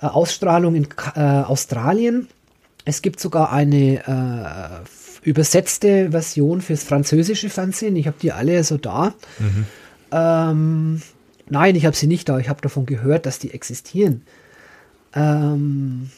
[0.07, 2.29] Ausstrahlung in äh, Australien.
[2.85, 4.85] Es gibt sogar eine
[5.25, 7.97] äh, übersetzte Version fürs französische Fernsehen.
[7.97, 9.15] Ich habe die alle so da.
[9.39, 9.67] Mhm.
[10.13, 11.03] Ähm,
[11.51, 12.39] Nein, ich habe sie nicht da.
[12.39, 14.23] Ich habe davon gehört, dass die existieren.
[15.15, 16.11] Ähm,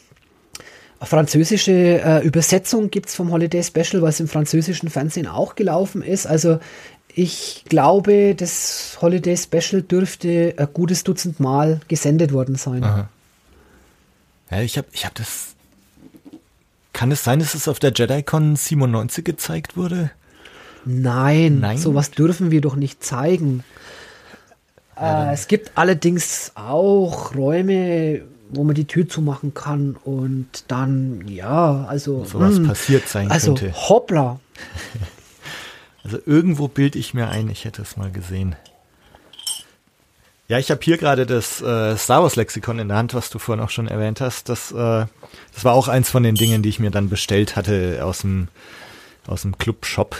[1.01, 6.27] französische äh, Übersetzung gibt es vom Holiday Special, was im französischen Fernsehen auch gelaufen ist.
[6.27, 6.59] Also
[7.13, 12.83] ich glaube, das Holiday Special dürfte ein gutes Dutzend Mal gesendet worden sein.
[12.83, 13.09] Aha.
[14.51, 15.55] Ja, ich habe ich hab das.
[16.93, 20.11] Kann es sein, dass es auf der JediCon 97 gezeigt wurde?
[20.83, 23.63] Nein, Nein, sowas dürfen wir doch nicht zeigen.
[24.99, 31.85] Äh, es gibt allerdings auch Räume, wo man die Tür zumachen kann und dann, ja,
[31.85, 32.25] also.
[32.25, 33.67] So was hm, passiert sein also, könnte.
[33.67, 34.39] Also, hoppla.
[36.03, 38.55] also, irgendwo bild ich mir ein, ich hätte es mal gesehen.
[40.51, 43.39] Ja, ich habe hier gerade das äh, Star Wars Lexikon in der Hand, was du
[43.39, 44.49] vorhin auch schon erwähnt hast.
[44.49, 45.05] Das, äh,
[45.53, 48.49] das war auch eins von den Dingen, die ich mir dann bestellt hatte aus dem,
[49.27, 50.17] aus dem Club-Shop.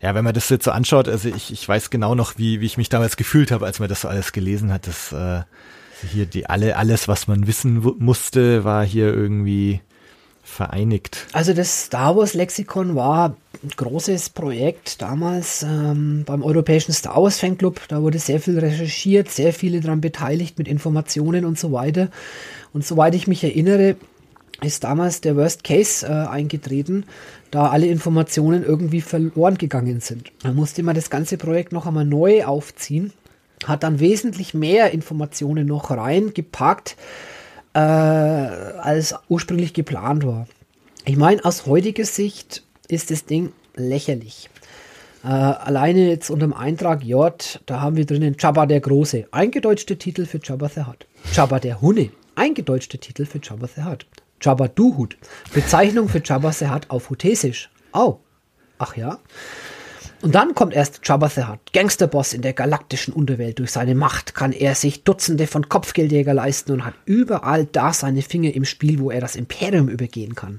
[0.00, 2.66] Ja, wenn man das jetzt so anschaut, also ich, ich weiß genau noch, wie, wie
[2.66, 4.86] ich mich damals gefühlt habe, als man das so alles gelesen hat.
[4.86, 5.42] Das äh,
[6.08, 9.80] hier die alle alles, was man wissen musste, war hier irgendwie
[10.46, 11.26] vereinigt.
[11.32, 17.40] Also das Star Wars Lexikon war ein großes Projekt damals ähm, beim Europäischen Star Wars
[17.40, 17.80] Fanclub.
[17.88, 22.10] Da wurde sehr viel recherchiert, sehr viele daran beteiligt mit Informationen und so weiter.
[22.72, 23.96] Und soweit ich mich erinnere,
[24.62, 27.04] ist damals der Worst Case äh, eingetreten,
[27.50, 30.32] da alle Informationen irgendwie verloren gegangen sind.
[30.42, 33.12] Da musste man das ganze Projekt noch einmal neu aufziehen,
[33.64, 36.96] hat dann wesentlich mehr Informationen noch reingepackt,
[37.76, 40.46] äh, als ursprünglich geplant war.
[41.04, 44.48] Ich meine, aus heutiger Sicht ist das Ding lächerlich.
[45.22, 49.98] Äh, alleine jetzt unter dem Eintrag J, da haben wir drinnen Jabba der Große, eingedeutschte
[49.98, 51.06] Titel für Jabba the Hutt.
[51.32, 54.06] Jabba der Hunne, eingedeutschte Titel für Jabba the Hutt.
[54.40, 55.18] Jabba Duhut.
[55.52, 57.70] Bezeichnung für Jabba the Hutt auf Hutesisch.
[57.92, 58.18] Oh.
[58.78, 59.18] Ach ja.
[60.26, 63.60] Und dann kommt erst Jabba the Hutt, Gangsterboss in der galaktischen Unterwelt.
[63.60, 68.22] Durch seine Macht kann er sich Dutzende von Kopfgeldjäger leisten und hat überall da seine
[68.22, 70.58] Finger im Spiel, wo er das Imperium übergehen kann.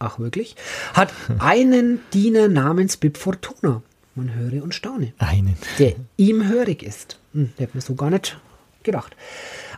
[0.00, 0.54] Ach wirklich?
[0.92, 3.80] Hat einen Diener namens Bib Fortuna.
[4.14, 5.14] Man höre und staune.
[5.16, 5.56] Einen.
[5.78, 7.18] Der ihm hörig ist.
[7.32, 8.38] Hm, der hat mir so gar nicht
[8.82, 9.16] gedacht.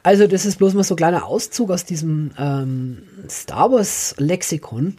[0.03, 4.97] Also das ist bloß mal so ein kleiner Auszug aus diesem ähm, Star Wars Lexikon,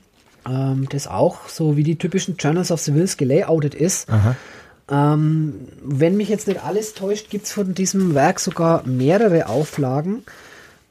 [0.47, 4.07] ähm, das auch so wie die typischen Journals of the Wills gelayoutet ist.
[4.89, 10.23] Ähm, wenn mich jetzt nicht alles täuscht, gibt es von diesem Werk sogar mehrere Auflagen.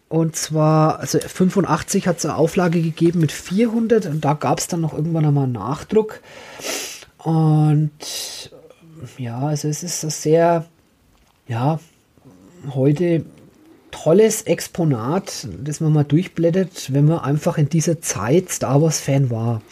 [0.09, 4.69] Und zwar, also 85 hat es eine Auflage gegeben mit 400 und da gab es
[4.69, 6.21] dann noch irgendwann einmal einen Nachdruck.
[7.19, 7.91] Und
[9.17, 10.67] ja, also es ist sehr,
[11.49, 11.81] ja,
[12.75, 13.25] heute
[13.93, 19.63] tolles Exponat, das man mal durchblättert, wenn man einfach in dieser Zeit Star Wars-Fan war.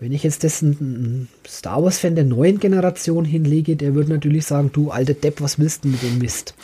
[0.00, 4.70] Wenn ich jetzt das ein Star Wars-Fan der neuen Generation hinlege, der würde natürlich sagen,
[4.72, 6.54] du alter Depp, was willst du mit dem Mist?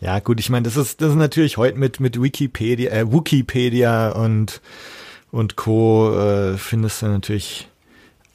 [0.00, 4.10] Ja, gut, ich meine, das ist, das ist natürlich heute mit, mit Wikipedia, äh, Wikipedia
[4.12, 4.60] und,
[5.30, 6.16] und Co.
[6.16, 7.68] Äh, findest du natürlich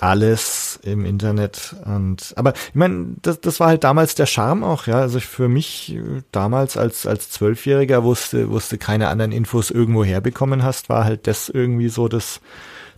[0.03, 4.85] alles im Internet und aber ich meine, das, das war halt damals der Charme auch,
[4.85, 4.99] ja.
[4.99, 5.97] Also für mich
[6.31, 11.47] damals als als Zwölfjähriger wusste wusste keine anderen Infos irgendwo herbekommen hast, war halt das
[11.47, 12.41] irgendwie so das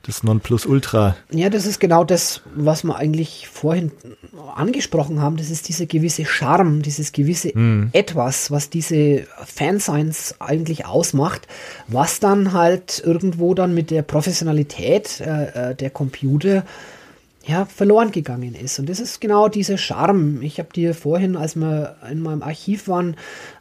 [0.05, 1.15] das Nonplusultra.
[1.31, 3.91] Ja, das ist genau das, was wir eigentlich vorhin
[4.55, 5.37] angesprochen haben.
[5.37, 7.89] Das ist dieser gewisse Charme, dieses gewisse hm.
[7.91, 11.47] Etwas, was diese Fansigns eigentlich ausmacht,
[11.87, 16.63] was dann halt irgendwo dann mit der Professionalität äh, äh der Computer
[17.47, 18.79] ja, verloren gegangen ist.
[18.79, 20.41] Und das ist genau dieser Charme.
[20.41, 23.15] Ich habe dir vorhin, als wir in meinem Archiv waren,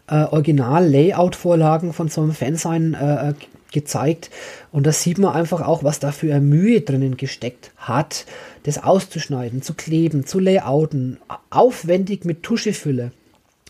[0.08, 3.34] äh, Original-Layout-Vorlagen von so einem Fansign äh, äh
[3.72, 4.30] gezeigt.
[4.70, 8.24] Und da sieht man einfach auch, was da für eine Mühe drinnen gesteckt hat,
[8.62, 11.18] das auszuschneiden, zu kleben, zu layouten,
[11.50, 13.10] aufwendig mit Tuschefülle.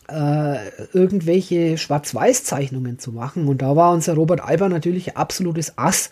[0.09, 0.57] Äh,
[0.93, 3.49] irgendwelche Schwarz-Weiß-Zeichnungen zu machen.
[3.49, 6.11] Und da war unser Robert Alber natürlich absolutes Ass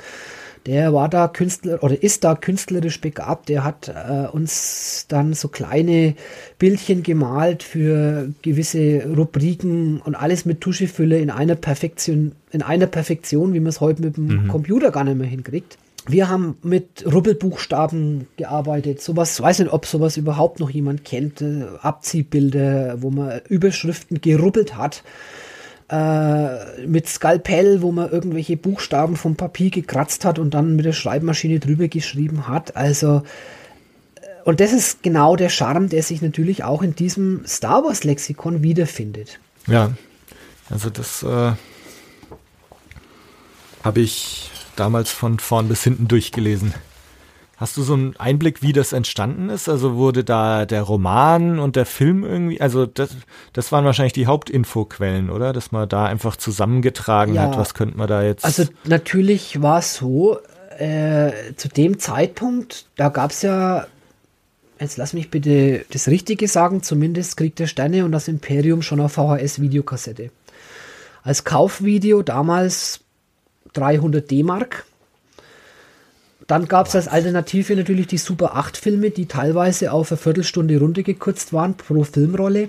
[0.66, 3.48] der war da Künstler oder ist da künstlerisch begabt.
[3.48, 6.14] Der hat äh, uns dann so kleine
[6.58, 13.54] Bildchen gemalt für gewisse Rubriken und alles mit Tuschefülle in einer Perfektion, in einer Perfektion,
[13.54, 14.48] wie man es heute mit dem mhm.
[14.48, 15.78] Computer gar nicht mehr hinkriegt.
[16.06, 19.00] Wir haben mit Rubbelbuchstaben gearbeitet.
[19.00, 21.40] Sowas, weiß nicht, ob sowas überhaupt noch jemand kennt.
[21.42, 25.02] Äh, Abziehbilder, wo man Überschriften gerubbelt hat
[25.92, 30.94] äh, mit Skalpell, wo man irgendwelche Buchstaben vom Papier gekratzt hat und dann mit der
[30.94, 32.76] Schreibmaschine drüber geschrieben hat.
[32.76, 33.22] Also,
[34.16, 38.04] äh, und das ist genau der Charme, der sich natürlich auch in diesem Star Wars
[38.04, 39.38] Lexikon wiederfindet.
[39.66, 39.92] Ja,
[40.70, 41.52] also das äh,
[43.84, 46.72] habe ich damals von vorn bis hinten durchgelesen.
[47.62, 49.68] Hast du so einen Einblick, wie das entstanden ist?
[49.68, 53.10] Also wurde da der Roman und der Film irgendwie, also das,
[53.52, 55.52] das waren wahrscheinlich die Hauptinfoquellen, oder?
[55.52, 58.44] Dass man da einfach zusammengetragen ja, hat, was könnte man da jetzt.
[58.44, 60.40] Also natürlich war es so,
[60.76, 63.86] äh, zu dem Zeitpunkt, da gab es ja,
[64.80, 68.98] jetzt lass mich bitte das Richtige sagen, zumindest Krieg der Sterne und das Imperium schon
[68.98, 70.32] auf VHS-Videokassette.
[71.22, 73.02] Als Kaufvideo damals
[73.74, 74.84] 300 D-Mark
[76.52, 80.78] dann gab es als Alternative natürlich die Super 8 Filme, die teilweise auf eine Viertelstunde
[80.78, 82.68] runtergekürzt waren pro Filmrolle.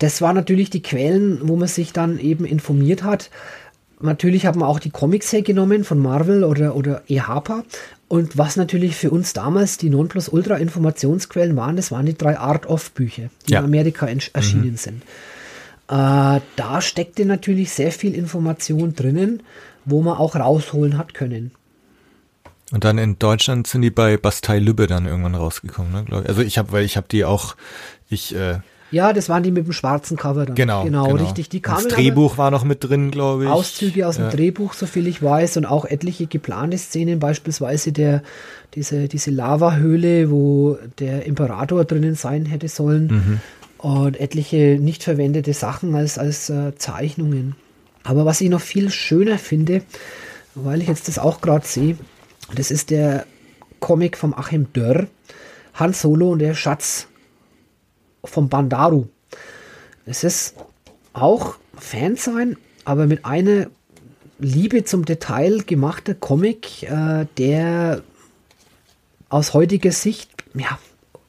[0.00, 3.30] Das waren natürlich die Quellen, wo man sich dann eben informiert hat.
[4.02, 7.64] Natürlich hat man auch die Comics hergenommen von Marvel oder, oder EHPA.
[8.08, 13.52] Und was natürlich für uns damals die Nonplusultra-Informationsquellen waren, das waren die drei Art-of-Bücher, die
[13.52, 13.60] ja.
[13.60, 14.76] in Amerika erschienen mhm.
[14.76, 15.02] sind.
[15.88, 19.42] Äh, da steckte natürlich sehr viel Information drinnen,
[19.86, 21.52] wo man auch rausholen hat können.
[22.72, 26.28] Und dann in Deutschland sind die bei Bastei Lübbe dann irgendwann rausgekommen, ne, glaube ich.
[26.28, 27.56] Also ich habe, weil ich habe die auch,
[28.08, 28.60] ich äh,
[28.92, 30.56] ja, das waren die mit dem schwarzen Cover dann.
[30.56, 31.22] Genau, genau, genau.
[31.22, 31.48] richtig.
[31.48, 33.50] Die kamen das Drehbuch war noch mit drin, glaube ich.
[33.50, 34.28] Auszüge aus ja.
[34.28, 38.22] dem Drehbuch, so viel ich weiß, und auch etliche geplante Szenen, beispielsweise der
[38.74, 43.40] diese diese Lavahöhle, wo der Imperator drinnen sein hätte sollen, mhm.
[43.78, 47.54] und etliche nicht verwendete Sachen als als äh, Zeichnungen.
[48.02, 49.82] Aber was ich noch viel schöner finde,
[50.56, 51.96] weil ich jetzt das auch gerade sehe,
[52.54, 53.26] das ist der
[53.80, 55.06] Comic vom Achim Dörr,
[55.74, 57.08] Han Solo und der Schatz
[58.24, 59.06] vom Bandaru.
[60.04, 60.54] Es ist
[61.12, 63.66] auch Fan sein, aber mit einer
[64.38, 68.02] Liebe zum Detail gemachter Comic, äh, der
[69.28, 70.78] aus heutiger Sicht ja,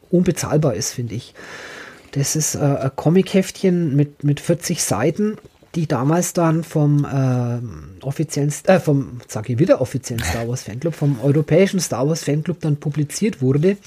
[0.10, 1.34] unbezahlbar ist, finde ich.
[2.12, 5.38] Das ist äh, ein Comic-Heftchen mit, mit 40 Seiten
[5.76, 10.94] die damals dann vom äh, offiziellen, äh, vom, sage ich wieder offiziellen Star Wars Fanclub,
[10.94, 13.78] vom europäischen Star Wars Fanclub dann publiziert wurde.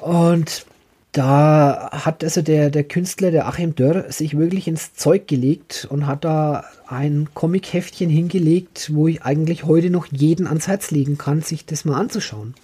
[0.00, 0.66] Und
[1.12, 6.06] da hat also der, der Künstler, der Achim Dörr, sich wirklich ins Zeug gelegt und
[6.06, 11.42] hat da ein Comic-Heftchen hingelegt, wo ich eigentlich heute noch jeden ans Herz legen kann,
[11.42, 12.54] sich das mal anzuschauen.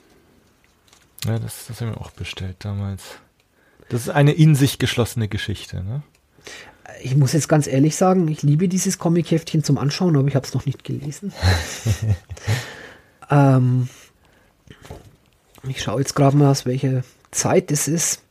[1.24, 3.02] Ja, das, das haben wir auch bestellt damals.
[3.88, 6.02] Das ist eine in sich geschlossene Geschichte, ne?
[7.02, 10.46] Ich muss jetzt ganz ehrlich sagen, ich liebe dieses Comic-Heftchen zum Anschauen, aber ich habe
[10.46, 11.32] es noch nicht gelesen.
[13.30, 13.88] ähm,
[15.68, 18.22] ich schaue jetzt gerade mal, aus welcher Zeit das ist.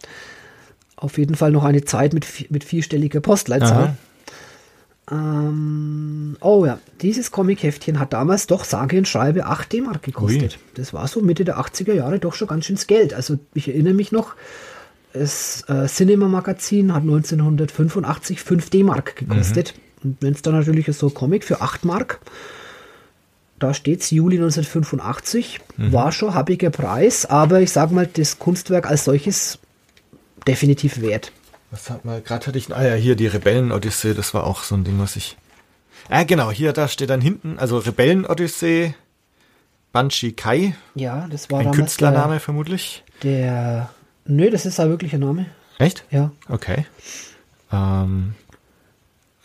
[0.96, 3.98] Auf jeden Fall noch eine Zeit mit, mit vierstelliger Postleitzahl.
[5.12, 10.54] Ähm, oh ja, dieses Comic-Heftchen hat damals doch sage und schreibe 8 D-Mark gekostet.
[10.54, 10.60] Ui.
[10.76, 13.14] Das war so Mitte der 80er Jahre doch schon ganz schönes Geld.
[13.14, 14.36] Also ich erinnere mich noch,
[15.14, 19.76] das äh, Cinema Magazin hat 1985 5 D-Mark gekostet.
[19.76, 20.10] Mhm.
[20.10, 22.20] Und wenn es dann natürlich so Comic für 8 Mark,
[23.60, 25.94] da steht es Juli 1985, mhm.
[25.94, 29.60] war schon habiger Preis, aber ich sage mal, das Kunstwerk als solches
[30.46, 31.32] definitiv wert.
[31.72, 34.76] Was hat man, gerade hatte ich, ah ja, hier die Rebellen-Odyssee, das war auch so
[34.76, 35.38] ein Ding, was ich.
[36.10, 38.94] Ah, genau, hier, da steht dann hinten, also Rebellen-Odyssee,
[39.94, 40.76] Banshee Kai.
[40.96, 43.04] Ja, das war ein Künstlername vermutlich.
[43.24, 43.90] Der
[44.26, 45.48] Nö, das ist da wirklich ein Name.
[45.80, 46.06] Echt?
[46.12, 46.32] Ja.
[46.50, 46.86] Okay.
[47.72, 48.36] Ähm,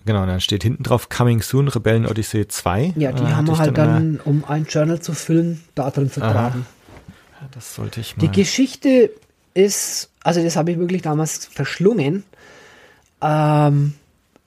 [0.05, 2.95] genau, und dann steht hinten drauf Coming Soon, Rebellen Odyssey 2.
[2.97, 6.11] Ja, die äh, haben wir halt dann, dann um ein Journal zu füllen, da drin
[6.11, 6.67] vertragen.
[7.41, 8.27] Ja, das sollte ich mal.
[8.27, 9.11] Die Geschichte
[9.55, 12.25] ist, also das habe ich wirklich damals verschlungen.
[13.21, 13.95] Ähm,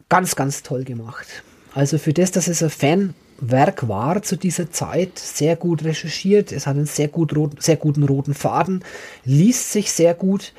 [0.08, 1.28] ganz, ganz toll gemacht.
[1.74, 6.52] Also für das, dass es ein Fan Werk war zu dieser Zeit, sehr gut recherchiert,
[6.52, 8.84] es hat einen sehr, gut rot, sehr guten roten Faden,
[9.26, 10.54] liest sich sehr gut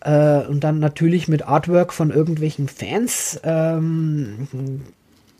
[0.00, 4.82] äh, und dann natürlich mit Artwork von irgendwelchen Fans ähm,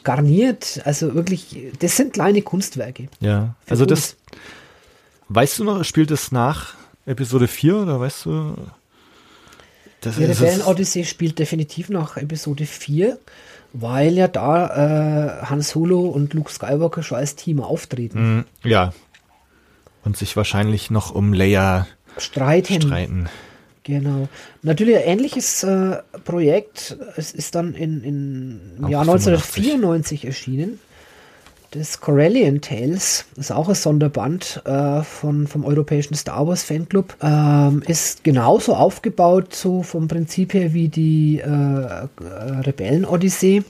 [0.04, 0.80] garniert.
[0.84, 3.08] Also wirklich, das sind kleine Kunstwerke.
[3.20, 4.16] Ja, also das,
[5.28, 8.54] weißt du noch, spielt es nach Episode 4 oder weißt du?
[10.00, 13.18] Das Die Rebellen Odyssey spielt definitiv nach Episode 4
[13.72, 18.38] weil ja da äh, Han Solo und Luke Skywalker schon als Team auftreten.
[18.38, 18.92] Mm, ja.
[20.04, 21.86] Und sich wahrscheinlich noch um Leia
[22.18, 22.82] streiten.
[22.82, 23.28] streiten.
[23.82, 24.28] Genau.
[24.62, 26.96] Natürlich ein ähnliches äh, Projekt.
[27.16, 30.80] Es ist dann in, in im Jahr 1994 erschienen
[31.76, 37.82] des Corellian Tales, ist auch ein Sonderband äh, von, vom europäischen Star Wars Fanclub, ähm,
[37.86, 41.48] ist genauso aufgebaut, so vom Prinzip her wie die äh,
[42.20, 43.62] Rebellen-Odyssee.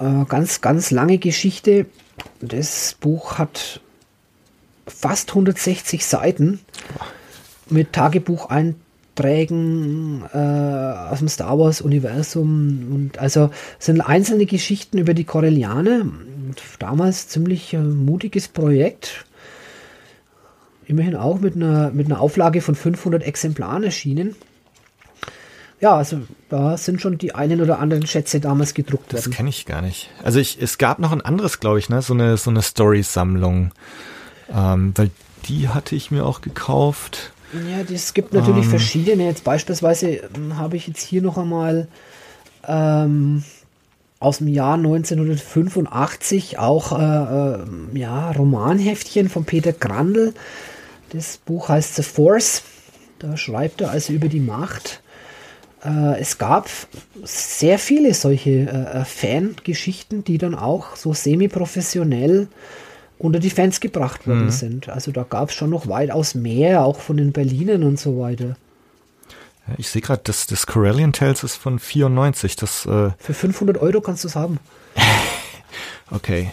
[0.00, 1.86] Äh, ganz, ganz lange Geschichte.
[2.40, 3.80] Das Buch hat
[4.86, 6.60] fast 160 Seiten
[7.68, 8.83] mit Tagebucheinträgen
[9.16, 16.06] äh, aus dem Star Wars Universum und also sind einzelne Geschichten über die Corellianer.
[16.78, 19.24] Damals ziemlich äh, mutiges Projekt.
[20.86, 24.36] Immerhin auch mit einer, mit einer Auflage von 500 Exemplaren erschienen.
[25.80, 29.22] Ja, also da sind schon die einen oder anderen Schätze damals gedruckt worden.
[29.22, 30.10] Das kenne ich gar nicht.
[30.22, 33.72] Also ich, es gab noch ein anderes, glaube ich, ne, so eine so eine Story-Sammlung,
[34.50, 35.10] ähm, weil
[35.46, 37.33] die hatte ich mir auch gekauft.
[37.54, 39.26] Ja, es gibt natürlich ähm, verschiedene.
[39.26, 41.88] Jetzt beispielsweise ähm, habe ich jetzt hier noch einmal
[42.66, 43.44] ähm,
[44.18, 50.34] aus dem Jahr 1985 auch äh, äh, ja, Romanheftchen von Peter Grandl.
[51.10, 52.62] Das Buch heißt The Force.
[53.18, 55.00] Da schreibt er also über die Macht
[55.84, 56.68] äh, es gab
[57.22, 62.48] sehr viele solche äh, äh, Fangeschichten, die dann auch so semi-professionell
[63.24, 64.50] unter die Fans gebracht worden mhm.
[64.50, 64.88] sind.
[64.88, 68.56] Also da gab es schon noch weitaus mehr, auch von den Berlinern und so weiter.
[69.78, 72.56] Ich sehe gerade, das, das Corellian Tales ist von 94.
[72.56, 74.58] Das, äh Für 500 Euro kannst du es haben.
[76.10, 76.52] okay.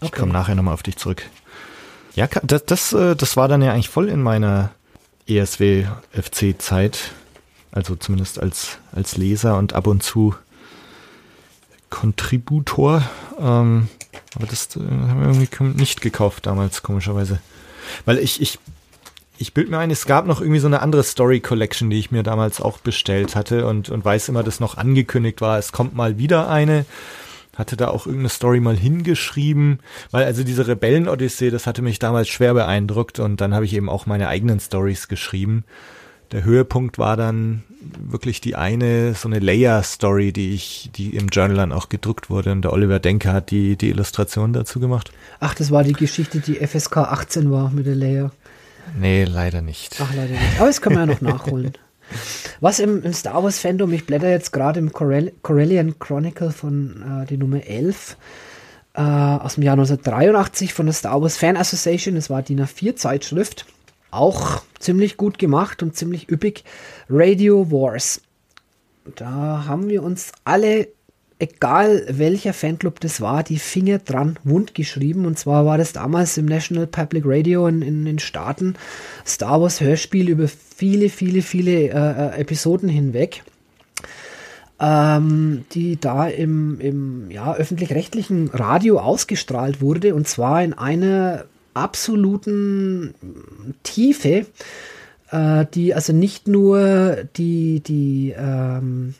[0.00, 0.20] Ich okay.
[0.20, 1.28] komme nachher nochmal auf dich zurück.
[2.14, 4.70] Ja, das, das, äh, das war dann ja eigentlich voll in meiner
[5.26, 7.12] ESW-FC-Zeit.
[7.72, 10.34] Also zumindest als, als Leser und ab und zu
[11.90, 13.02] Kontributor.
[13.40, 13.88] Ähm,
[14.34, 17.40] aber das äh, haben wir irgendwie nicht gekauft damals, komischerweise.
[18.04, 18.58] Weil ich, ich,
[19.38, 22.10] ich bild mir ein, es gab noch irgendwie so eine andere Story Collection, die ich
[22.10, 25.94] mir damals auch bestellt hatte und, und weiß immer, dass noch angekündigt war, es kommt
[25.94, 26.84] mal wieder eine.
[27.54, 32.28] Hatte da auch irgendeine Story mal hingeschrieben, weil also diese Rebellen-Odyssee, das hatte mich damals
[32.28, 35.64] schwer beeindruckt und dann habe ich eben auch meine eigenen Stories geschrieben
[36.32, 37.62] der Höhepunkt war dann
[37.98, 42.52] wirklich die eine, so eine Layer-Story, die ich, die im Journal dann auch gedruckt wurde
[42.52, 45.12] und der Oliver Denker hat die, die Illustration dazu gemacht.
[45.40, 48.30] Ach, das war die Geschichte, die FSK 18 war mit der Layer.
[48.98, 49.96] Nee, leider nicht.
[50.00, 50.58] Ach, leider nicht.
[50.58, 51.72] Aber das können wir ja noch nachholen.
[52.60, 57.22] Was im, im, Star Wars Fandom, ich blätter jetzt gerade im Corell, Corellian Chronicle von
[57.22, 58.16] äh, die Nummer 11
[58.94, 62.66] äh, aus dem Jahr 1983 von der Star Wars Fan Association, das war die DIN
[62.66, 63.66] A4 Zeitschrift
[64.12, 66.64] auch ziemlich gut gemacht und ziemlich üppig.
[67.08, 68.20] Radio Wars.
[69.16, 70.88] Da haben wir uns alle,
[71.38, 75.26] egal welcher Fanclub das war, die Finger dran wund geschrieben.
[75.26, 78.74] Und zwar war das damals im National Public Radio in, in den Staaten
[79.26, 83.42] Star Wars Hörspiel über viele, viele, viele äh, äh Episoden hinweg.
[84.78, 91.44] Ähm, die da im, im ja, öffentlich-rechtlichen Radio ausgestrahlt wurde und zwar in einer
[91.74, 93.14] absoluten
[93.82, 94.46] Tiefe,
[95.30, 99.14] äh, die also nicht nur die, die ähm,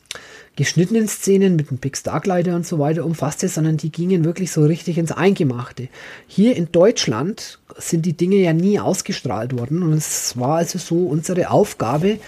[0.55, 4.63] geschnittenen Szenen mit dem Big Starkleider und so weiter umfasste, sondern die gingen wirklich so
[4.63, 5.89] richtig ins Eingemachte.
[6.27, 11.07] Hier in Deutschland sind die Dinge ja nie ausgestrahlt worden und es war also so
[11.07, 12.19] unsere Aufgabe,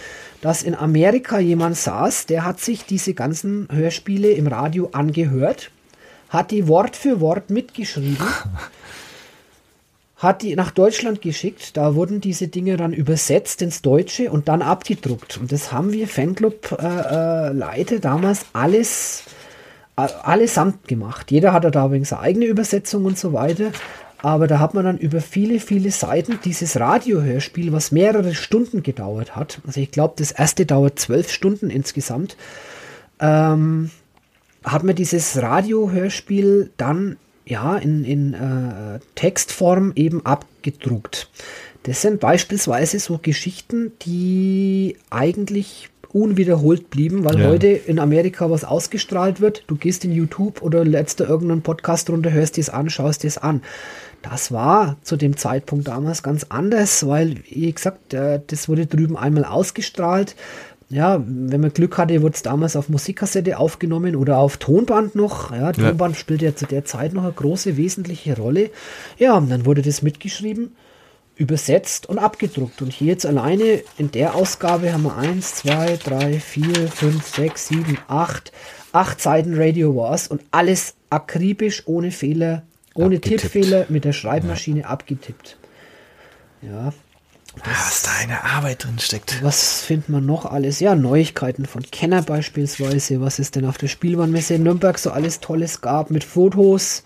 [0.42, 5.72] dass in Amerika jemand saß, der hat sich diese ganzen Hörspiele im Radio angehört,
[6.30, 8.18] hat die Wort für Wort mitgeschrieben
[10.18, 11.76] hat die nach Deutschland geschickt.
[11.76, 15.38] Da wurden diese Dinge dann übersetzt ins Deutsche und dann abgedruckt.
[15.38, 19.24] Und das haben wir Fanclub-Leute äh, damals alles
[19.98, 21.32] äh, allesamt gemacht.
[21.32, 23.72] Jeder hatte da übrigens eine eigene Übersetzung und so weiter.
[24.22, 29.36] Aber da hat man dann über viele, viele Seiten dieses Radiohörspiel, was mehrere Stunden gedauert
[29.36, 29.60] hat.
[29.68, 32.38] Also ich glaube, das erste dauert zwölf Stunden insgesamt.
[33.20, 33.92] Ähm,
[34.64, 41.30] hat man dieses Radiohörspiel dann ja, in, in äh, Textform eben abgedruckt.
[41.84, 47.48] Das sind beispielsweise so Geschichten, die eigentlich unwiederholt blieben, weil ja.
[47.48, 49.64] heute in Amerika was ausgestrahlt wird.
[49.68, 53.24] Du gehst in YouTube oder lädst da irgendeinen Podcast runter, hörst dir es an, schaust
[53.24, 53.62] dir es an.
[54.22, 59.18] Das war zu dem Zeitpunkt damals ganz anders, weil, wie gesagt, äh, das wurde drüben
[59.18, 60.36] einmal ausgestrahlt
[60.90, 65.52] ja, wenn man Glück hatte, wurde es damals auf Musikkassette aufgenommen oder auf Tonband noch.
[65.52, 66.20] Ja, Tonband ja.
[66.20, 68.70] spielte ja zu der Zeit noch eine große, wesentliche Rolle.
[69.18, 70.76] Ja, und dann wurde das mitgeschrieben,
[71.36, 72.84] übersetzt und abgedruckt.
[72.84, 77.68] Und hier jetzt alleine in der Ausgabe haben wir 1, 2, 3, 4, 5, 6,
[77.68, 78.52] 7, 8,
[78.92, 82.62] 8 Seiten Radio Wars und alles akribisch, ohne Fehler,
[82.94, 83.42] ohne abgetippt.
[83.42, 84.88] Tippfehler mit der Schreibmaschine ja.
[84.88, 85.58] abgetippt.
[86.62, 86.94] Ja,
[87.64, 89.44] was da eine Arbeit drin steckt.
[89.44, 90.80] Was findet man noch alles?
[90.80, 93.22] Ja, Neuigkeiten von Kenner beispielsweise.
[93.22, 97.04] Was es denn auf der Spielwarenmesse in Nürnberg so alles Tolles gab mit Fotos.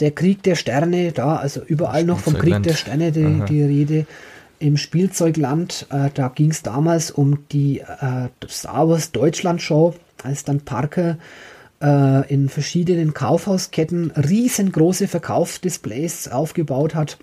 [0.00, 4.06] Der Krieg der Sterne, da, also überall noch vom Krieg der Sterne die, die Rede.
[4.60, 10.44] Im Spielzeugland, äh, da ging es damals um die äh, Star Wars Deutschland Show, als
[10.44, 11.18] dann Parker
[11.82, 17.18] äh, in verschiedenen Kaufhausketten riesengroße Verkaufsdisplays aufgebaut hat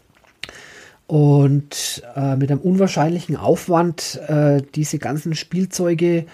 [1.11, 6.25] und äh, mit einem unwahrscheinlichen Aufwand äh, diese ganzen Spielzeuge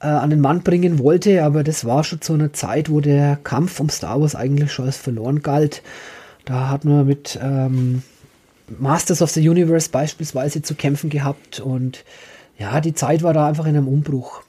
[0.00, 3.36] äh, an den Mann bringen wollte, aber das war schon zu einer Zeit, wo der
[3.36, 5.82] Kampf um Star Wars eigentlich schon als verloren galt.
[6.46, 8.02] Da hat man mit ähm,
[8.78, 12.02] Masters of the Universe beispielsweise zu kämpfen gehabt und
[12.56, 14.40] ja, die Zeit war da einfach in einem Umbruch.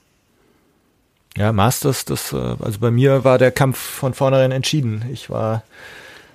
[1.36, 5.04] Ja, Masters, das, äh, also bei mir war der Kampf von vornherein entschieden.
[5.12, 5.64] Ich war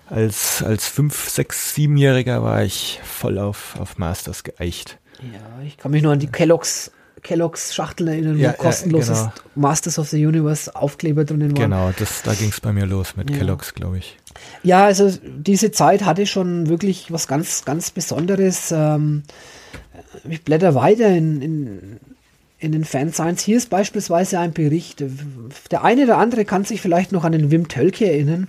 [0.06, 4.98] als, als fünf, sechs, siebenjähriger war ich voll auf, auf Masters geeicht.
[5.20, 6.90] Ja, ich kann mich nur an die Kelloggs
[7.22, 9.68] Kelloggs Schachteln erinnern, Ja, wo kostenloses ja, genau.
[9.68, 11.70] Masters of the Universe Aufkleber drinnen waren.
[11.70, 13.38] Genau, das, da ging es bei mir los mit Ja.
[13.38, 14.18] Kellogg's, glaube ich.
[14.62, 18.72] Ja, also diese Zeit hatte schon wirklich was ganz, ganz Besonderes.
[18.72, 19.22] Ähm,
[20.28, 22.00] ich blätter weiter in, in,
[22.62, 23.42] in den Fansigns.
[23.42, 25.02] Hier ist beispielsweise ein Bericht.
[25.72, 28.48] Der eine oder andere kann sich vielleicht noch an den Wim Tölke erinnern.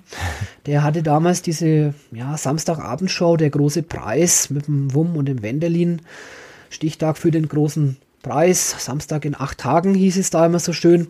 [0.67, 6.03] Der hatte damals diese ja, Samstagabendshow, der große Preis mit dem Wum und dem Wendelin.
[6.69, 8.75] Stichtag für den großen Preis.
[8.79, 11.07] Samstag in acht Tagen hieß es da immer so schön.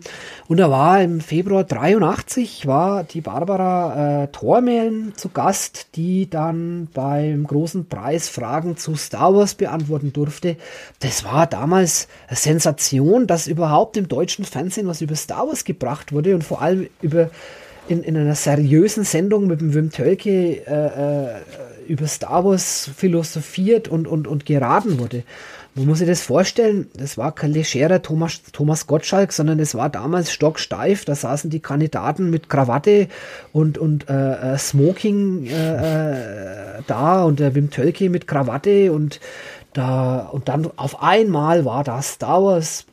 [0.48, 6.88] Und da war im Februar 83 war die Barbara äh, Thormehlen zu Gast, die dann
[6.92, 10.56] beim großen Preis Fragen zu Star Wars beantworten durfte.
[11.00, 16.12] Das war damals eine Sensation, dass überhaupt im deutschen Fernsehen was über Star Wars gebracht
[16.12, 17.30] wurde und vor allem über
[17.88, 21.40] in, in einer seriösen Sendung mit dem Wim Tölke äh, äh,
[21.86, 25.22] über Star Wars philosophiert und, und, und geraten wurde.
[25.76, 29.90] Man muss sich das vorstellen, das war kein legerer Thomas, Thomas Gottschalk, sondern es war
[29.90, 31.04] damals stocksteif.
[31.04, 33.08] Da saßen die Kandidaten mit Krawatte
[33.52, 39.18] und, und äh, äh, Smoking äh, äh, da und der Wim Tölke mit Krawatte und
[39.72, 42.86] da und dann auf einmal war das Star Wars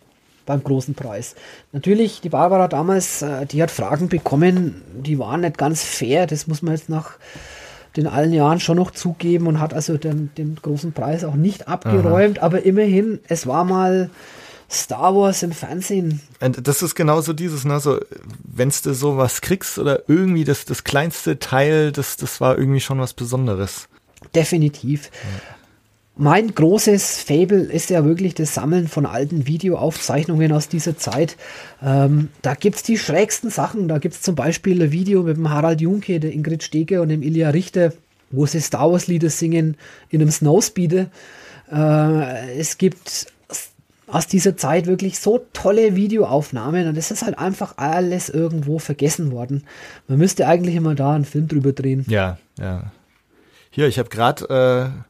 [0.48, 1.36] beim großen Preis.
[1.74, 6.48] Natürlich, die Barbara damals, äh, die hat Fragen bekommen, die waren nicht ganz fair, das
[6.48, 7.20] muss man jetzt nach
[7.96, 11.68] den allen Jahren schon noch zugeben und hat also den, den großen Preis auch nicht
[11.68, 14.10] abgeräumt, aber immerhin, es war mal
[14.70, 16.22] Star Wars im Fernsehen.
[16.40, 18.00] Und das ist genauso dieses, ne, so,
[18.44, 23.00] wenn's du sowas kriegst oder irgendwie das, das kleinste Teil, das, das war irgendwie schon
[23.00, 23.90] was Besonderes.
[24.34, 25.12] Definitiv.
[26.18, 31.38] Mein großes Fable ist ja wirklich das Sammeln von alten Videoaufzeichnungen aus dieser Zeit.
[31.82, 33.88] Ähm, da gibt's die schrägsten Sachen.
[33.88, 37.24] Da gibt's zum Beispiel ein Video mit dem Harald Junke, der Ingrid Steger und dem
[37.24, 37.94] Ilja Richter,
[38.30, 39.78] wo sie Star Wars Lieder singen
[40.10, 41.10] in einem Snowspeeder.
[41.72, 43.28] Äh, es gibt
[44.08, 49.32] aus dieser Zeit wirklich so tolle Videoaufnahmen und es ist halt einfach alles irgendwo vergessen
[49.32, 49.64] worden.
[50.08, 52.06] Man müsste eigentlich immer da einen Film drüber drehen.
[52.10, 52.92] Ja, ja.
[53.70, 55.02] Hier, ich habe gerade, äh,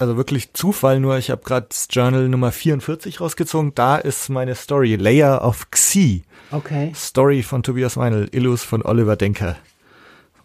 [0.00, 3.72] also wirklich Zufall nur, ich habe gerade das Journal Nummer 44 rausgezogen.
[3.74, 6.22] Da ist meine Story, Layer of Xi.
[6.50, 9.56] Okay, Story von Tobias Meinl, Illus von Oliver Denker.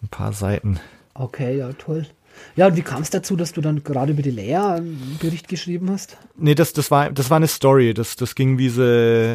[0.02, 0.78] Ein paar Seiten.
[1.14, 2.06] okay, ja, toll.
[2.54, 5.48] Ja, und wie kam es dazu, dass du dann gerade über die Leia einen Bericht
[5.48, 6.18] geschrieben hast?
[6.36, 7.94] Nee, das, das war, das war eine Story.
[7.94, 8.82] Das, das ging wie sie,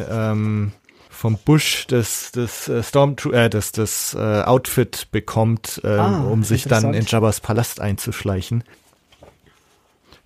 [0.08, 0.70] ähm,
[1.10, 6.42] vom Bush das, das äh, Stormtrooper, äh, das, das äh, Outfit bekommt, ähm, Ah, um
[6.44, 7.04] sich dann in.
[7.04, 8.62] Jabba's Palast einzuschleichen.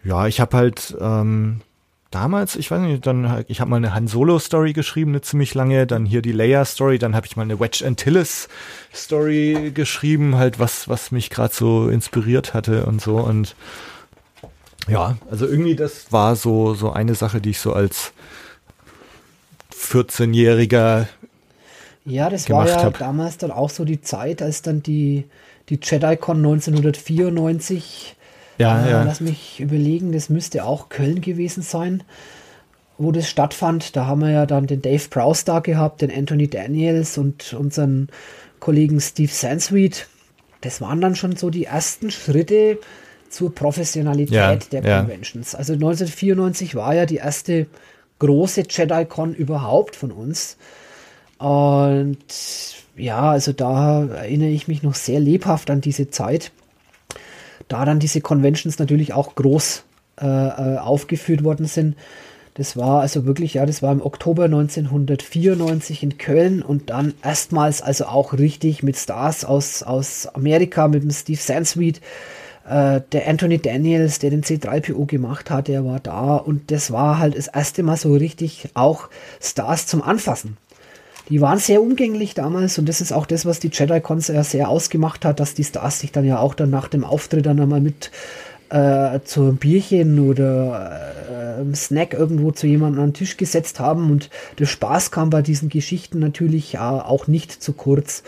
[0.07, 1.63] Ja, ich habe halt ähm,
[2.13, 5.53] damals, ich weiß nicht, dann ich habe mal eine Han Solo Story geschrieben, eine ziemlich
[5.55, 8.49] lange, dann hier die Leia Story, dann habe ich mal eine Wedge Antilles
[8.95, 13.57] Story geschrieben, halt was was mich gerade so inspiriert hatte und so und
[14.89, 18.13] ja, also irgendwie das war so so eine Sache, die ich so als
[19.75, 21.07] 14-jähriger
[22.05, 22.99] Ja, das war ja hab.
[22.99, 25.25] damals dann auch so die Zeit, als dann die,
[25.69, 28.16] die JediCon 1994,
[28.59, 32.03] ja äh, ja lass mich überlegen, das müsste auch Köln gewesen sein,
[32.99, 33.97] wo das stattfand.
[33.97, 38.09] Da haben wir ja dann den Dave Prowse da gehabt, den Anthony Daniels und unseren
[38.61, 40.09] Kollegen Steve Sansweet.
[40.61, 42.79] Das waren dann schon so die ersten Schritte
[43.29, 45.01] zur Professionalität Ja, der ja.
[45.01, 45.55] Conventions.
[45.55, 47.67] Also 1994 war ja die erste
[48.19, 50.57] große JediCon überhaupt von uns.
[51.39, 52.19] Und
[52.97, 56.51] ja, also da erinnere ich mich noch sehr lebhaft an diese Zeit.
[57.69, 59.85] Da dann diese Conventions natürlich auch groß
[60.21, 61.97] äh, äh, aufgeführt worden sind.
[62.55, 67.83] Das war also wirklich, ja, das war im Oktober 1994 in Köln und dann erstmals
[67.83, 72.01] also auch richtig mit Stars aus, aus Amerika, mit dem Steve Sansweet,
[72.67, 77.19] äh, der Anthony Daniels, der den C3PO gemacht hat, der war da und das war
[77.19, 80.57] halt das erste Mal so richtig auch Stars zum Anfassen.
[81.29, 84.69] Die waren sehr umgänglich damals und das ist auch das, was die Jedi-Cons ja sehr
[84.69, 87.81] ausgemacht hat, dass die Stars sich dann ja auch dann nach dem Auftritt dann einmal
[87.81, 88.13] mit
[88.71, 94.31] äh, zum Bierchen oder äh, Snack irgendwo zu jemandem an den Tisch gesetzt haben und
[94.59, 98.23] der Spaß kam bei diesen Geschichten natürlich äh, auch nicht zu kurz.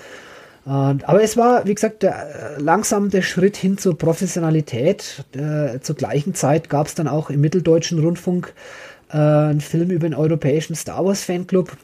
[0.69, 5.25] Aber es war, wie gesagt, der, äh, langsam der Schritt hin zur Professionalität.
[5.33, 8.53] Äh, zur gleichen Zeit gab es dann auch im Mitteldeutschen Rundfunk
[9.11, 11.75] äh, einen Film über den europäischen Star Wars Fanclub.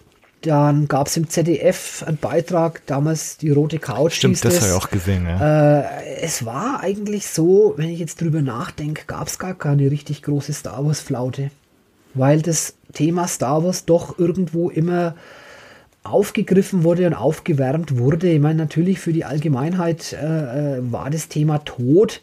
[0.45, 4.16] Dann gab es im ZDF einen Beitrag, damals die rote Couch.
[4.16, 5.24] Stimmt, das habe ich auch gesehen.
[5.26, 5.80] Ja.
[5.80, 10.22] Äh, es war eigentlich so, wenn ich jetzt drüber nachdenke, gab es gar keine richtig
[10.22, 11.51] große Star Wars-Flaute.
[12.12, 15.14] Weil das Thema Star Wars doch irgendwo immer
[16.03, 18.30] aufgegriffen wurde und aufgewärmt wurde.
[18.30, 22.20] Ich meine, natürlich für die Allgemeinheit äh, äh war das Thema tot.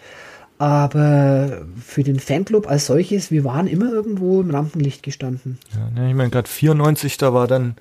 [0.59, 5.57] Aber für den Fanclub als solches, wir waren immer irgendwo im Rampenlicht gestanden.
[5.73, 7.77] Ja, ne, ich meine, gerade 94, da war dann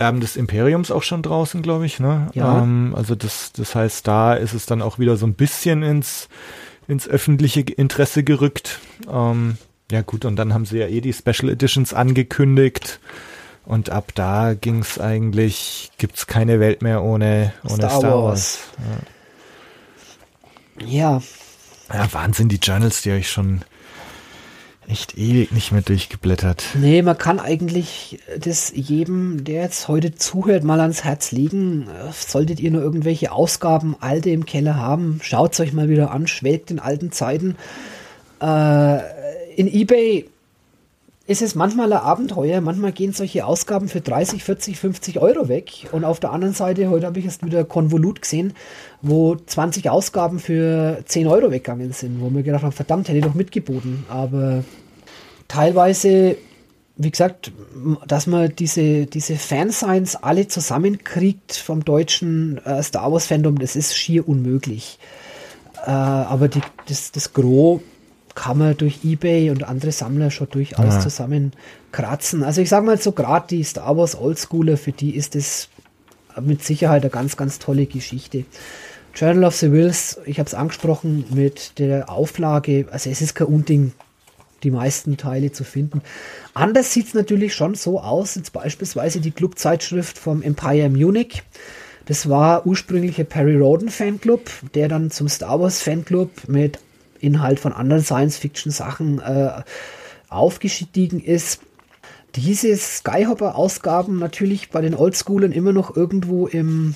[0.00, 2.00] Erben des Imperiums auch schon draußen, glaube ich.
[2.00, 2.28] Ne?
[2.34, 2.62] Ja.
[2.62, 6.28] Ähm, also das, das heißt, da ist es dann auch wieder so ein bisschen ins,
[6.88, 8.80] ins öffentliche Interesse gerückt.
[9.10, 9.58] Ähm,
[9.92, 13.00] ja gut, und dann haben sie ja eh die Special Editions angekündigt.
[13.66, 18.24] Und ab da ging es eigentlich, gibt es keine Welt mehr ohne, ohne Star, Star
[18.24, 18.24] Wars.
[18.24, 18.58] Wars.
[20.86, 21.18] Ja.
[21.18, 21.22] ja.
[21.92, 23.62] Ja, Wahnsinn, die Journals, die habe ich schon
[24.88, 26.64] echt ewig nicht mehr durchgeblättert.
[26.74, 31.86] Nee, man kann eigentlich das jedem, der jetzt heute zuhört, mal ans Herz legen.
[32.12, 36.26] Solltet ihr nur irgendwelche Ausgaben, alte im Keller haben, schaut es euch mal wieder an,
[36.26, 37.56] schwelgt in alten Zeiten.
[38.42, 38.98] Äh,
[39.56, 40.26] in Ebay
[41.30, 42.60] ist es manchmal ein Abenteuer.
[42.60, 45.86] Manchmal gehen solche Ausgaben für 30, 40, 50 Euro weg.
[45.92, 48.52] Und auf der anderen Seite, heute habe ich erst wieder Konvolut gesehen,
[49.00, 53.24] wo 20 Ausgaben für 10 Euro weggegangen sind, wo mir gedacht habe, verdammt, hätte ich
[53.24, 54.06] doch mitgeboten.
[54.08, 54.64] Aber
[55.46, 56.36] teilweise,
[56.96, 57.52] wie gesagt,
[58.08, 63.96] dass man diese, diese Fansigns alle zusammenkriegt vom deutschen äh, Star Wars Fandom, das ist
[63.96, 64.98] schier unmöglich.
[65.86, 67.82] Äh, aber die, das, das Gros
[68.34, 71.00] kann man durch Ebay und andere Sammler schon durchaus ja.
[71.00, 72.42] zusammenkratzen.
[72.42, 75.68] Also ich sage mal so, gerade die Star Wars Oldschooler, für die ist es
[76.40, 78.44] mit Sicherheit eine ganz, ganz tolle Geschichte.
[79.14, 83.48] Journal of the Wills, ich habe es angesprochen, mit der Auflage, also es ist kein
[83.48, 83.92] Unding,
[84.62, 86.02] die meisten Teile zu finden.
[86.54, 91.42] Anders sieht es natürlich schon so aus, jetzt beispielsweise die Clubzeitschrift vom Empire Munich.
[92.06, 96.78] Das war ursprünglich ein Perry Roden Fanclub, der dann zum Star Wars Fanclub mit
[97.20, 99.62] Inhalt von anderen Science-Fiction-Sachen äh,
[100.28, 101.60] aufgestiegen ist.
[102.36, 106.94] Diese Skyhopper-Ausgaben natürlich bei den Oldschoolern immer noch irgendwo im,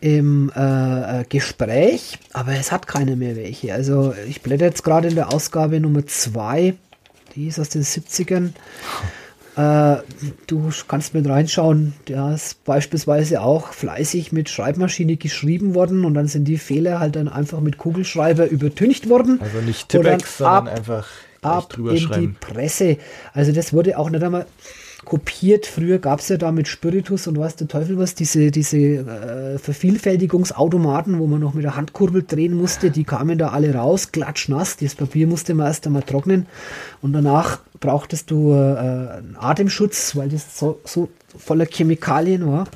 [0.00, 3.72] im äh, Gespräch, aber es hat keine mehr welche.
[3.72, 6.74] Also ich blätter jetzt gerade in der Ausgabe Nummer 2,
[7.36, 8.50] die ist aus den 70ern.
[9.56, 10.02] Äh,
[10.46, 16.28] du kannst mit reinschauen, der ist beispielsweise auch fleißig mit Schreibmaschine geschrieben worden und dann
[16.28, 19.40] sind die Fehler halt dann einfach mit Kugelschreiber übertüncht worden.
[19.40, 21.08] Also nicht Tippex, sondern einfach
[21.40, 22.98] ab drüber in die Presse.
[23.32, 24.44] Also das wurde auch nicht einmal
[25.06, 25.64] kopiert.
[25.64, 29.58] Früher gab es ja da mit Spiritus und was der Teufel was, diese, diese äh,
[29.58, 34.76] Vervielfältigungsautomaten, wo man noch mit der Handkurbel drehen musste, die kamen da alle raus, klatschnass.
[34.76, 36.46] Das Papier musste man erst einmal trocknen
[37.00, 42.66] und danach brauchtest du äh, einen Atemschutz, weil das so, so voller Chemikalien war.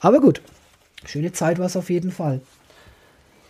[0.00, 0.42] Aber gut,
[1.06, 2.40] schöne Zeit war es auf jeden Fall.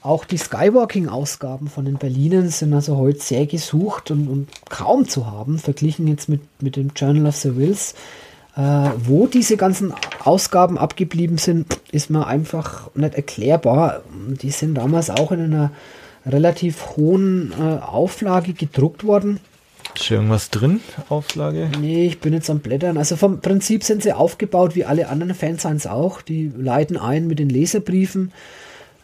[0.02, 5.26] Auch die Skywalking-Ausgaben von den Berlinern sind also heute sehr gesucht und, und, kaum zu
[5.26, 7.94] haben, verglichen jetzt mit, mit dem Journal of the Wills.
[8.56, 9.92] Äh, wo diese ganzen
[10.24, 14.00] Ausgaben abgeblieben sind, ist mir einfach nicht erklärbar.
[14.14, 15.70] Die sind damals auch in einer
[16.24, 19.38] relativ hohen äh, Auflage gedruckt worden.
[19.94, 20.80] Ist hier irgendwas drin,
[21.10, 21.70] Auflage?
[21.78, 22.96] Nee, ich bin jetzt am Blättern.
[22.96, 26.22] Also vom Prinzip sind sie aufgebaut wie alle anderen Fansigns auch.
[26.22, 28.32] Die leiten ein mit den Leserbriefen.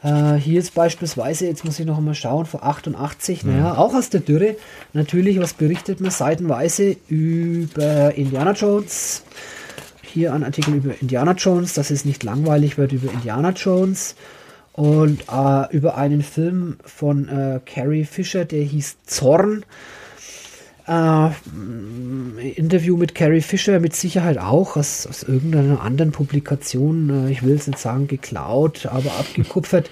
[0.06, 3.52] Äh, hier jetzt beispielsweise, jetzt muss ich noch einmal schauen, vor 88, mhm.
[3.52, 4.56] naja, auch aus der Dürre.
[4.92, 9.24] Natürlich, was berichtet man seitenweise über Indiana Jones.
[10.02, 14.14] Hier ein Artikel über Indiana Jones, dass es nicht langweilig wird über Indiana Jones.
[14.72, 19.64] Und äh, über einen Film von äh, Carrie Fisher, der hieß Zorn.
[20.86, 21.30] Äh,
[22.54, 27.54] Interview mit Carrie Fisher mit Sicherheit auch aus, aus irgendeiner anderen Publikation, äh, ich will
[27.54, 29.90] es nicht sagen geklaut, aber abgekupfert.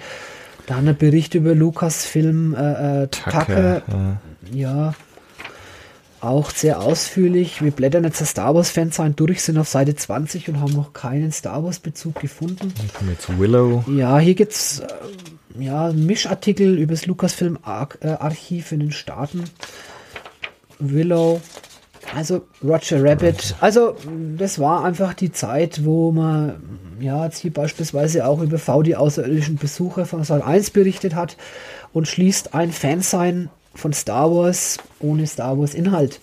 [0.67, 3.83] Dann ein Bericht über Lukas Film äh, äh Tucker.
[4.51, 4.93] Ja.
[6.21, 7.61] auch sehr ausführlich.
[7.61, 10.73] Wir blättern jetzt der Star Wars Fans sein durch, sind auf Seite 20 und haben
[10.73, 12.73] noch keinen Star Wars Bezug gefunden.
[13.07, 13.83] Jetzt Willow.
[13.87, 19.43] Ja, hier gibt es äh, ja, Mischartikel über das Lucasfilm äh, Archiv in den Staaten.
[20.79, 21.41] Willow,
[22.13, 23.55] also Roger Rabbit.
[23.61, 23.95] Also
[24.37, 26.55] das war einfach die Zeit, wo man
[26.99, 31.37] ja jetzt hier beispielsweise auch über V die außerirdischen Besucher von Sat 1 berichtet hat
[31.93, 36.19] und schließt ein Fansein von Star Wars ohne Star Wars Inhalt.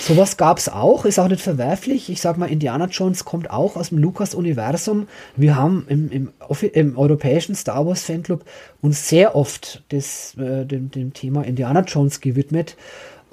[0.00, 2.08] Sowas gab es auch, ist auch nicht verwerflich.
[2.08, 5.06] Ich sag mal, Indiana Jones kommt auch aus dem Lucas-Universum.
[5.36, 6.32] Wir haben im, im,
[6.72, 8.44] im, europäischen Star Wars Fanclub
[8.80, 12.76] uns sehr oft des, äh, dem, dem Thema Indiana Jones gewidmet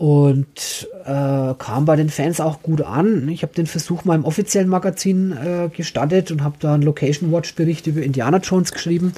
[0.01, 3.29] und äh, kam bei den Fans auch gut an.
[3.29, 7.31] Ich habe den Versuch mal im offiziellen Magazin äh, gestattet und habe da einen Location
[7.31, 9.13] Watch Bericht über Indiana Jones geschrieben.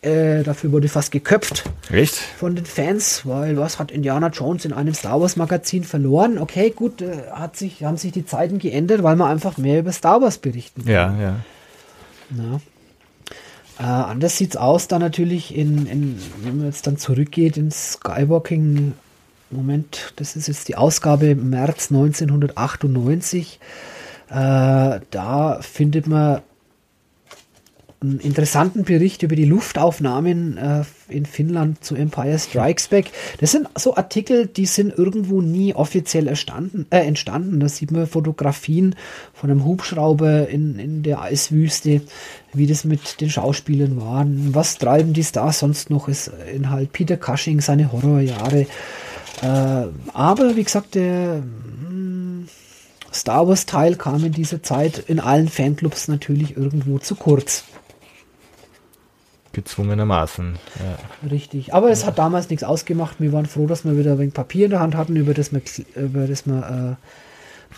[0.00, 2.14] Äh, dafür wurde fast geköpft Echt?
[2.14, 6.38] von den Fans, weil was hat Indiana Jones in einem Star Wars Magazin verloren?
[6.38, 9.92] Okay, gut, äh, hat sich, haben sich die Zeiten geändert, weil man einfach mehr über
[9.92, 10.90] Star Wars berichten kann.
[10.90, 11.36] Ja, ja.
[12.38, 12.60] ja.
[13.78, 18.94] Äh, anders sieht's aus, da natürlich in, in, wenn man jetzt dann zurückgeht ins Skywalking,
[19.54, 23.60] Moment, das ist jetzt die Ausgabe März 1998.
[24.30, 26.42] Äh, da findet man
[28.04, 33.06] einen interessanten Bericht über die Luftaufnahmen äh, in Finnland zu Empire Strikes Back.
[33.40, 37.60] Das sind so Artikel, die sind irgendwo nie offiziell erstanden, äh, entstanden.
[37.60, 38.94] Da sieht man Fotografien
[39.32, 42.02] von einem Hubschrauber in, in der Eiswüste,
[42.52, 44.26] wie das mit den Schauspielern war.
[44.28, 46.08] Was treiben die Stars sonst noch?
[46.08, 48.66] Ist Inhalt Peter Cushing, seine Horrorjahre.
[49.42, 52.48] Äh, aber wie gesagt, der hm,
[53.12, 57.64] Star Wars Teil kam in dieser Zeit in allen Fanclubs natürlich irgendwo zu kurz.
[59.52, 60.58] Gezwungenermaßen.
[60.80, 61.30] Ja.
[61.30, 61.72] Richtig.
[61.74, 63.20] Aber es hat damals nichts ausgemacht.
[63.20, 65.52] Wir waren froh, dass wir wieder ein wenig Papier in der Hand hatten, über das
[65.52, 65.62] man,
[65.94, 66.96] über das man äh,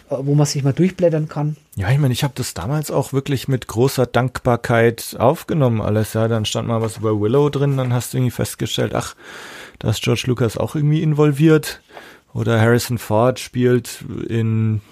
[0.08, 1.56] wo man sich mal durchblättern kann.
[1.74, 6.14] Ja, ich meine, ich habe das damals auch wirklich mit großer Dankbarkeit aufgenommen, alles.
[6.14, 9.14] Ja, dann stand mal was über Willow drin, dann hast du irgendwie festgestellt, ach,
[9.78, 11.80] da ist George Lucas auch irgendwie involviert.
[12.32, 14.82] Oder Harrison Ford spielt in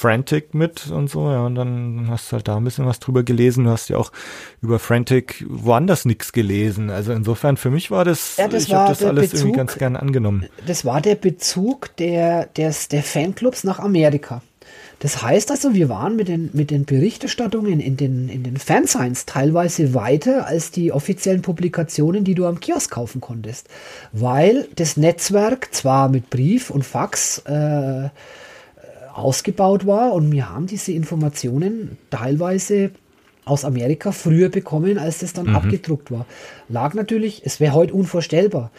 [0.00, 3.22] Frantic mit und so, ja, und dann hast du halt da ein bisschen was drüber
[3.22, 3.64] gelesen.
[3.64, 4.12] Du hast ja auch
[4.62, 6.88] über Frantic woanders nichts gelesen.
[6.88, 9.76] Also insofern für mich war das, ja, das ich habe das alles Bezug, irgendwie ganz
[9.76, 10.46] gern angenommen.
[10.66, 14.40] Das war der Bezug der, der, der Fanclubs nach Amerika.
[15.00, 19.24] Das heißt also, wir waren mit den, mit den Berichterstattungen in den, in den Fansigns
[19.24, 23.68] teilweise weiter als die offiziellen Publikationen, die du am Kiosk kaufen konntest.
[24.12, 28.10] Weil das Netzwerk zwar mit Brief und Fax äh,
[29.14, 32.90] ausgebaut war und wir haben diese Informationen teilweise
[33.46, 35.56] aus Amerika früher bekommen, als das dann mhm.
[35.56, 36.26] abgedruckt war.
[36.68, 38.70] Lag natürlich, es wäre heute unvorstellbar.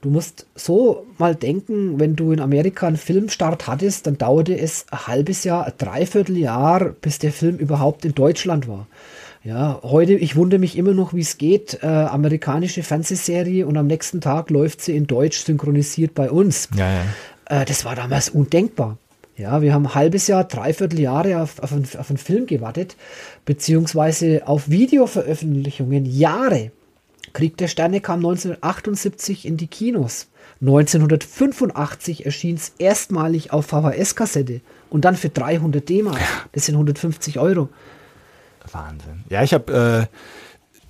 [0.00, 4.86] Du musst so mal denken, wenn du in Amerika einen Filmstart hattest, dann dauerte es
[4.90, 8.86] ein halbes Jahr, ein Dreivierteljahr, bis der Film überhaupt in Deutschland war.
[9.44, 11.82] Ja, heute, ich wundere mich immer noch, wie es geht.
[11.82, 16.68] Äh, amerikanische Fernsehserie und am nächsten Tag läuft sie in Deutsch synchronisiert bei uns.
[16.76, 17.62] Ja, ja.
[17.62, 18.98] Äh, das war damals undenkbar.
[19.36, 22.96] Ja, wir haben ein halbes Jahr, dreiviertel Jahre auf, auf, einen, auf einen Film gewartet,
[23.46, 26.70] beziehungsweise auf Videoveröffentlichungen Jahre.
[27.32, 30.28] Krieg der Sterne kam 1978 in die Kinos.
[30.60, 34.60] 1985 erschien es erstmalig auf VHS-Kassette
[34.90, 36.20] und dann für 300 D-Mark.
[36.52, 37.70] Das sind 150 Euro.
[38.70, 39.24] Wahnsinn.
[39.28, 40.16] Ja, ich habe äh,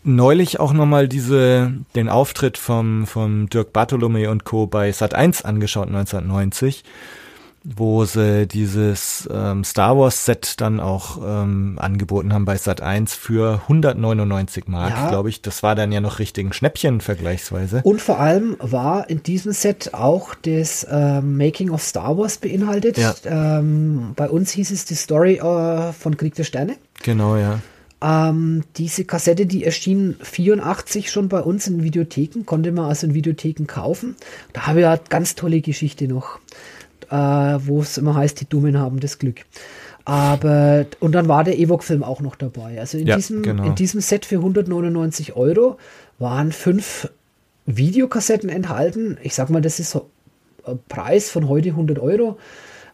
[0.03, 4.67] neulich auch nochmal diese, den Auftritt vom, vom Dirk Bartholome und Co.
[4.67, 6.85] bei Sat1 angeschaut, 1990
[7.63, 13.15] wo sie dieses ähm, Star Wars Set dann auch ähm, angeboten haben bei Sat 1
[13.15, 15.09] für 199 Mark, ja.
[15.11, 15.43] glaube ich.
[15.43, 17.83] Das war dann ja noch richtig ein Schnäppchen vergleichsweise.
[17.85, 22.97] Und vor allem war in diesem Set auch das ähm, Making of Star Wars beinhaltet.
[22.97, 23.15] Ja.
[23.25, 26.77] Ähm, bei uns hieß es die Story äh, von Krieg der Sterne.
[27.03, 27.61] Genau, ja.
[28.03, 33.13] Ähm, diese Kassette, die erschien 84 schon bei uns in Videotheken, konnte man also in
[33.13, 34.17] Videotheken kaufen.
[34.55, 36.39] Da habe ich ja ganz tolle Geschichte noch
[37.11, 39.45] äh, wo es immer heißt, die Dummen haben das Glück.
[40.05, 42.81] Aber, und dann war der Ewok-Film auch noch dabei.
[42.81, 43.65] Also in, ja, diesem, genau.
[43.65, 45.77] in diesem Set für 199 Euro
[46.19, 47.11] waren fünf
[47.67, 49.19] Videokassetten enthalten.
[49.23, 50.09] Ich sag mal, das ist so
[50.67, 52.39] ein Preis von heute 100 Euro.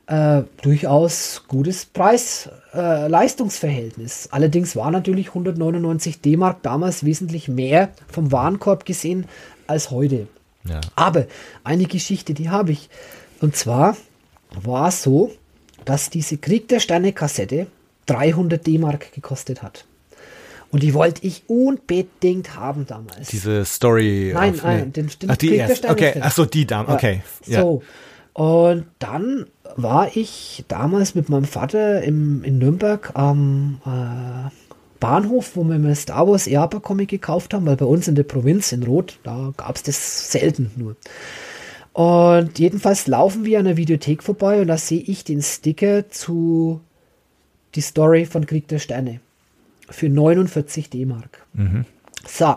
[0.09, 4.27] Äh, durchaus gutes Preis-Leistungsverhältnis.
[4.27, 9.25] Äh, Allerdings war natürlich 199 D-Mark damals wesentlich mehr vom Warenkorb gesehen
[9.67, 10.29] als heute.
[10.65, 10.81] Ja.
[10.95, 11.27] Aber
[11.65, 12.91] eine Geschichte, die habe ich.
[13.41, 13.97] Und zwar
[14.63, 15.33] war es so,
[15.85, 17.67] dass diese Krieg der Sterne Kassette
[18.07, 19.85] 300 D-Mark gekostet hat.
[20.71, 23.29] Und die wollte ich unbedingt haben damals.
[23.29, 24.33] Diese Story.
[24.35, 25.89] Nein, auf, nein, den, den Ach, die Krieg erst.
[25.89, 27.23] Okay, ach so, die Dame, okay.
[27.47, 27.63] Ja.
[27.63, 27.83] So.
[28.33, 34.51] Und dann war ich damals mit meinem Vater im, in Nürnberg am äh,
[35.01, 38.25] Bahnhof, wo wir mir Star Wars Eapa Comic gekauft haben, weil bei uns in der
[38.25, 40.97] Provinz in Rot, da gab es das selten nur.
[41.97, 46.83] Und jedenfalls laufen wir an der Videothek vorbei und da sehe ich den Sticker zu
[47.75, 49.21] die Story von Krieg der Sterne
[49.89, 51.47] für 49 D-Mark.
[51.55, 51.87] Mhm.
[52.29, 52.57] So,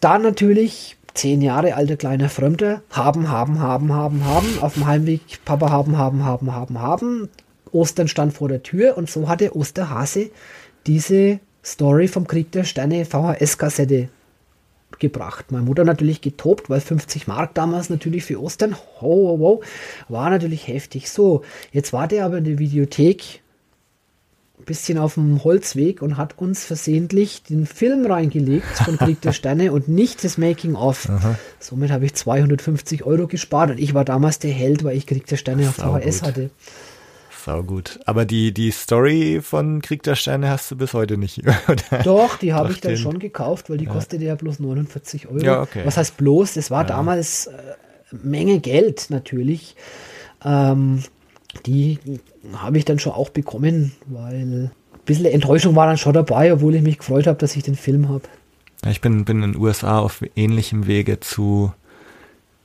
[0.00, 5.44] dann natürlich zehn Jahre alter kleiner Fremder, haben, haben, haben, haben, haben, auf dem Heimweg
[5.44, 7.28] Papa haben, haben, haben, haben, haben,
[7.70, 10.32] Ostern stand vor der Tür und so hatte Osterhase
[10.88, 14.08] diese Story vom Krieg der Sterne VHS-Kassette
[14.98, 15.52] gebracht.
[15.52, 19.62] Meine Mutter natürlich getobt, weil 50 Mark damals natürlich für Ostern, ho, ho, ho,
[20.08, 21.10] war natürlich heftig.
[21.10, 23.42] So, jetzt war der aber in der Videothek
[24.58, 29.32] ein bisschen auf dem Holzweg und hat uns versehentlich den Film reingelegt von Krieg der
[29.32, 31.08] Sterne und nicht das Making-of.
[31.60, 35.26] Somit habe ich 250 Euro gespart und ich war damals der Held, weil ich Krieg
[35.26, 36.50] der Sterne auf VHS hatte.
[37.48, 37.98] Sau gut.
[38.04, 41.38] Aber die, die Story von Krieg der Sterne hast du bis heute nicht,
[41.68, 42.02] oder?
[42.04, 45.38] Doch, die habe ich dann den- schon gekauft, weil die kostete ja bloß 49 Euro.
[45.38, 45.80] Ja, okay.
[45.86, 46.52] Was heißt bloß?
[46.54, 47.52] Das war damals äh,
[48.22, 49.76] Menge Geld natürlich.
[50.44, 51.02] Ähm,
[51.64, 51.98] die
[52.54, 54.70] habe ich dann schon auch bekommen, weil ein
[55.06, 58.10] bisschen Enttäuschung war dann schon dabei, obwohl ich mich gefreut habe, dass ich den Film
[58.10, 58.24] habe.
[58.84, 61.72] Ja, Ich bin, bin in den USA auf ähnlichem Wege zu,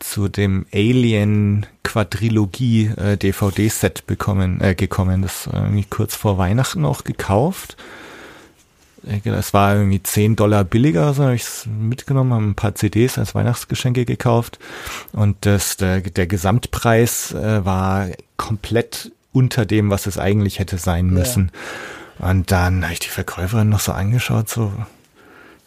[0.03, 5.21] zu dem Alien Quadrilogie äh, DVD-Set bekommen, äh, gekommen.
[5.21, 7.77] Das äh, irgendwie kurz vor Weihnachten auch gekauft.
[9.07, 12.75] Äh, Es war irgendwie 10 Dollar billiger, so habe ich es mitgenommen, haben ein paar
[12.75, 14.59] CDs als Weihnachtsgeschenke gekauft.
[15.13, 21.07] Und das, der, der Gesamtpreis äh, war komplett unter dem, was es eigentlich hätte sein
[21.07, 21.51] müssen.
[22.19, 24.71] Und dann habe ich die Verkäuferin noch so angeschaut, so,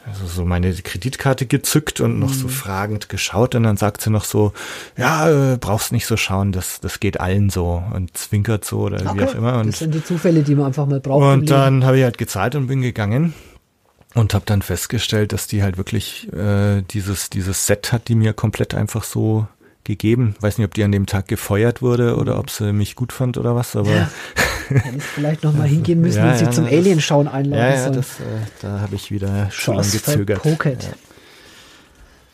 [0.08, 2.34] also so meine Kreditkarte gezückt und noch Mhm.
[2.34, 4.52] so fragend geschaut und dann sagt sie noch so,
[4.96, 9.14] ja, äh, brauchst nicht so schauen, das, das geht allen so und zwinkert so oder
[9.16, 9.52] wie auch immer.
[9.58, 11.24] das Und, sind die Zufälle, die man einfach mal braucht.
[11.34, 13.34] und dann habe ich halt gezahlt und bin gegangen
[14.14, 18.32] und habe dann festgestellt, dass die halt wirklich äh, dieses, dieses Set hat, die mir
[18.32, 19.46] komplett einfach so
[19.84, 20.34] gegeben.
[20.40, 23.38] Weiß nicht, ob die an dem Tag gefeuert wurde oder ob sie mich gut fand
[23.38, 23.90] oder was, aber.
[23.90, 24.10] Ja.
[24.68, 27.70] Hätte ich vielleicht noch mal hingehen müssen Ja, und sie ja, zum Alien-Schauen einladen ja,
[27.70, 27.94] ja, sollen.
[27.94, 28.22] das, äh,
[28.62, 30.44] da habe ich wieder schon gezögert.
[30.44, 30.90] Ja.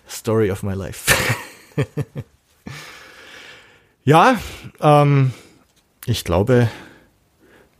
[0.08, 1.12] Story of my life.
[4.04, 4.36] ja,
[4.80, 5.32] ähm,
[6.06, 6.68] ich glaube,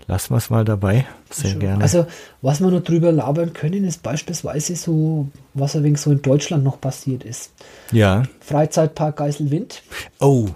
[0.06, 1.06] lassen wir es mal dabei.
[1.30, 1.82] Sehr gerne.
[1.82, 2.06] Also,
[2.40, 6.64] was wir noch drüber labern können, ist beispielsweise so, was ein wenig so in Deutschland
[6.64, 7.52] noch passiert ist.
[7.90, 8.22] ja.
[8.40, 9.82] Freizeitpark Geiselwind.
[10.20, 10.48] Oh.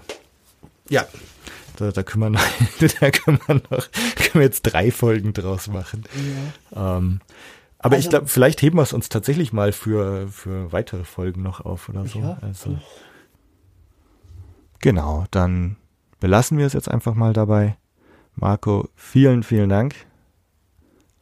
[0.89, 1.05] Ja.
[1.77, 2.41] Da, da können wir noch,
[2.99, 6.03] da können wir noch, können wir jetzt drei Folgen draus machen.
[6.75, 7.19] Ähm,
[7.79, 11.43] aber ich Also- glaube, vielleicht heben wir es uns tatsächlich mal für, für weitere Folgen
[11.43, 12.19] noch auf oder so.
[12.19, 12.77] Ja, also,
[14.79, 15.77] genau, dann
[16.19, 17.77] belassen wir es jetzt einfach mal dabei.
[18.35, 19.95] Marco, vielen, vielen Dank.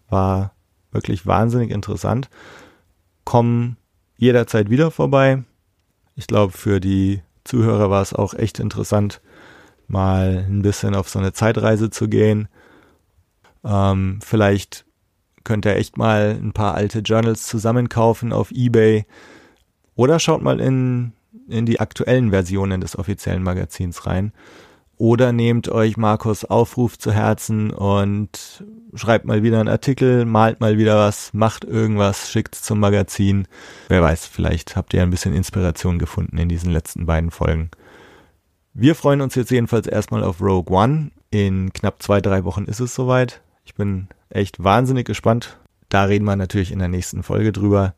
[0.10, 0.54] War
[0.92, 2.30] wirklich wahnsinnig interessant.
[3.24, 3.78] Komm
[4.18, 5.44] jederzeit wieder vorbei.
[6.16, 9.22] Ich glaube, für die Zuhörer war es auch echt interessant,
[9.90, 12.48] mal ein bisschen auf so eine Zeitreise zu gehen.
[13.64, 14.86] Ähm, vielleicht
[15.44, 19.06] könnt ihr echt mal ein paar alte Journals zusammenkaufen auf eBay
[19.96, 21.14] oder schaut mal in,
[21.48, 24.34] in die aktuellen Versionen des offiziellen Magazins rein.
[24.98, 28.64] Oder nehmt euch Markus Aufruf zu Herzen und
[28.94, 33.46] schreibt mal wieder einen Artikel, malt mal wieder was, macht irgendwas, schickt's zum Magazin.
[33.90, 37.72] Wer weiß, vielleicht habt ihr ein bisschen Inspiration gefunden in diesen letzten beiden Folgen.
[38.78, 41.12] Wir freuen uns jetzt jedenfalls erstmal auf Rogue One.
[41.32, 43.42] In knapp zwei, drei Wochen ist es soweit.
[43.64, 45.58] Ich bin echt wahnsinnig gespannt.
[45.88, 47.94] Da reden wir natürlich in der nächsten Folge drüber.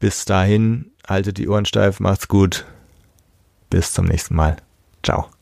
[0.00, 2.66] Bis dahin, haltet die Ohren steif, macht's gut.
[3.70, 4.56] Bis zum nächsten Mal.
[5.04, 5.33] Ciao.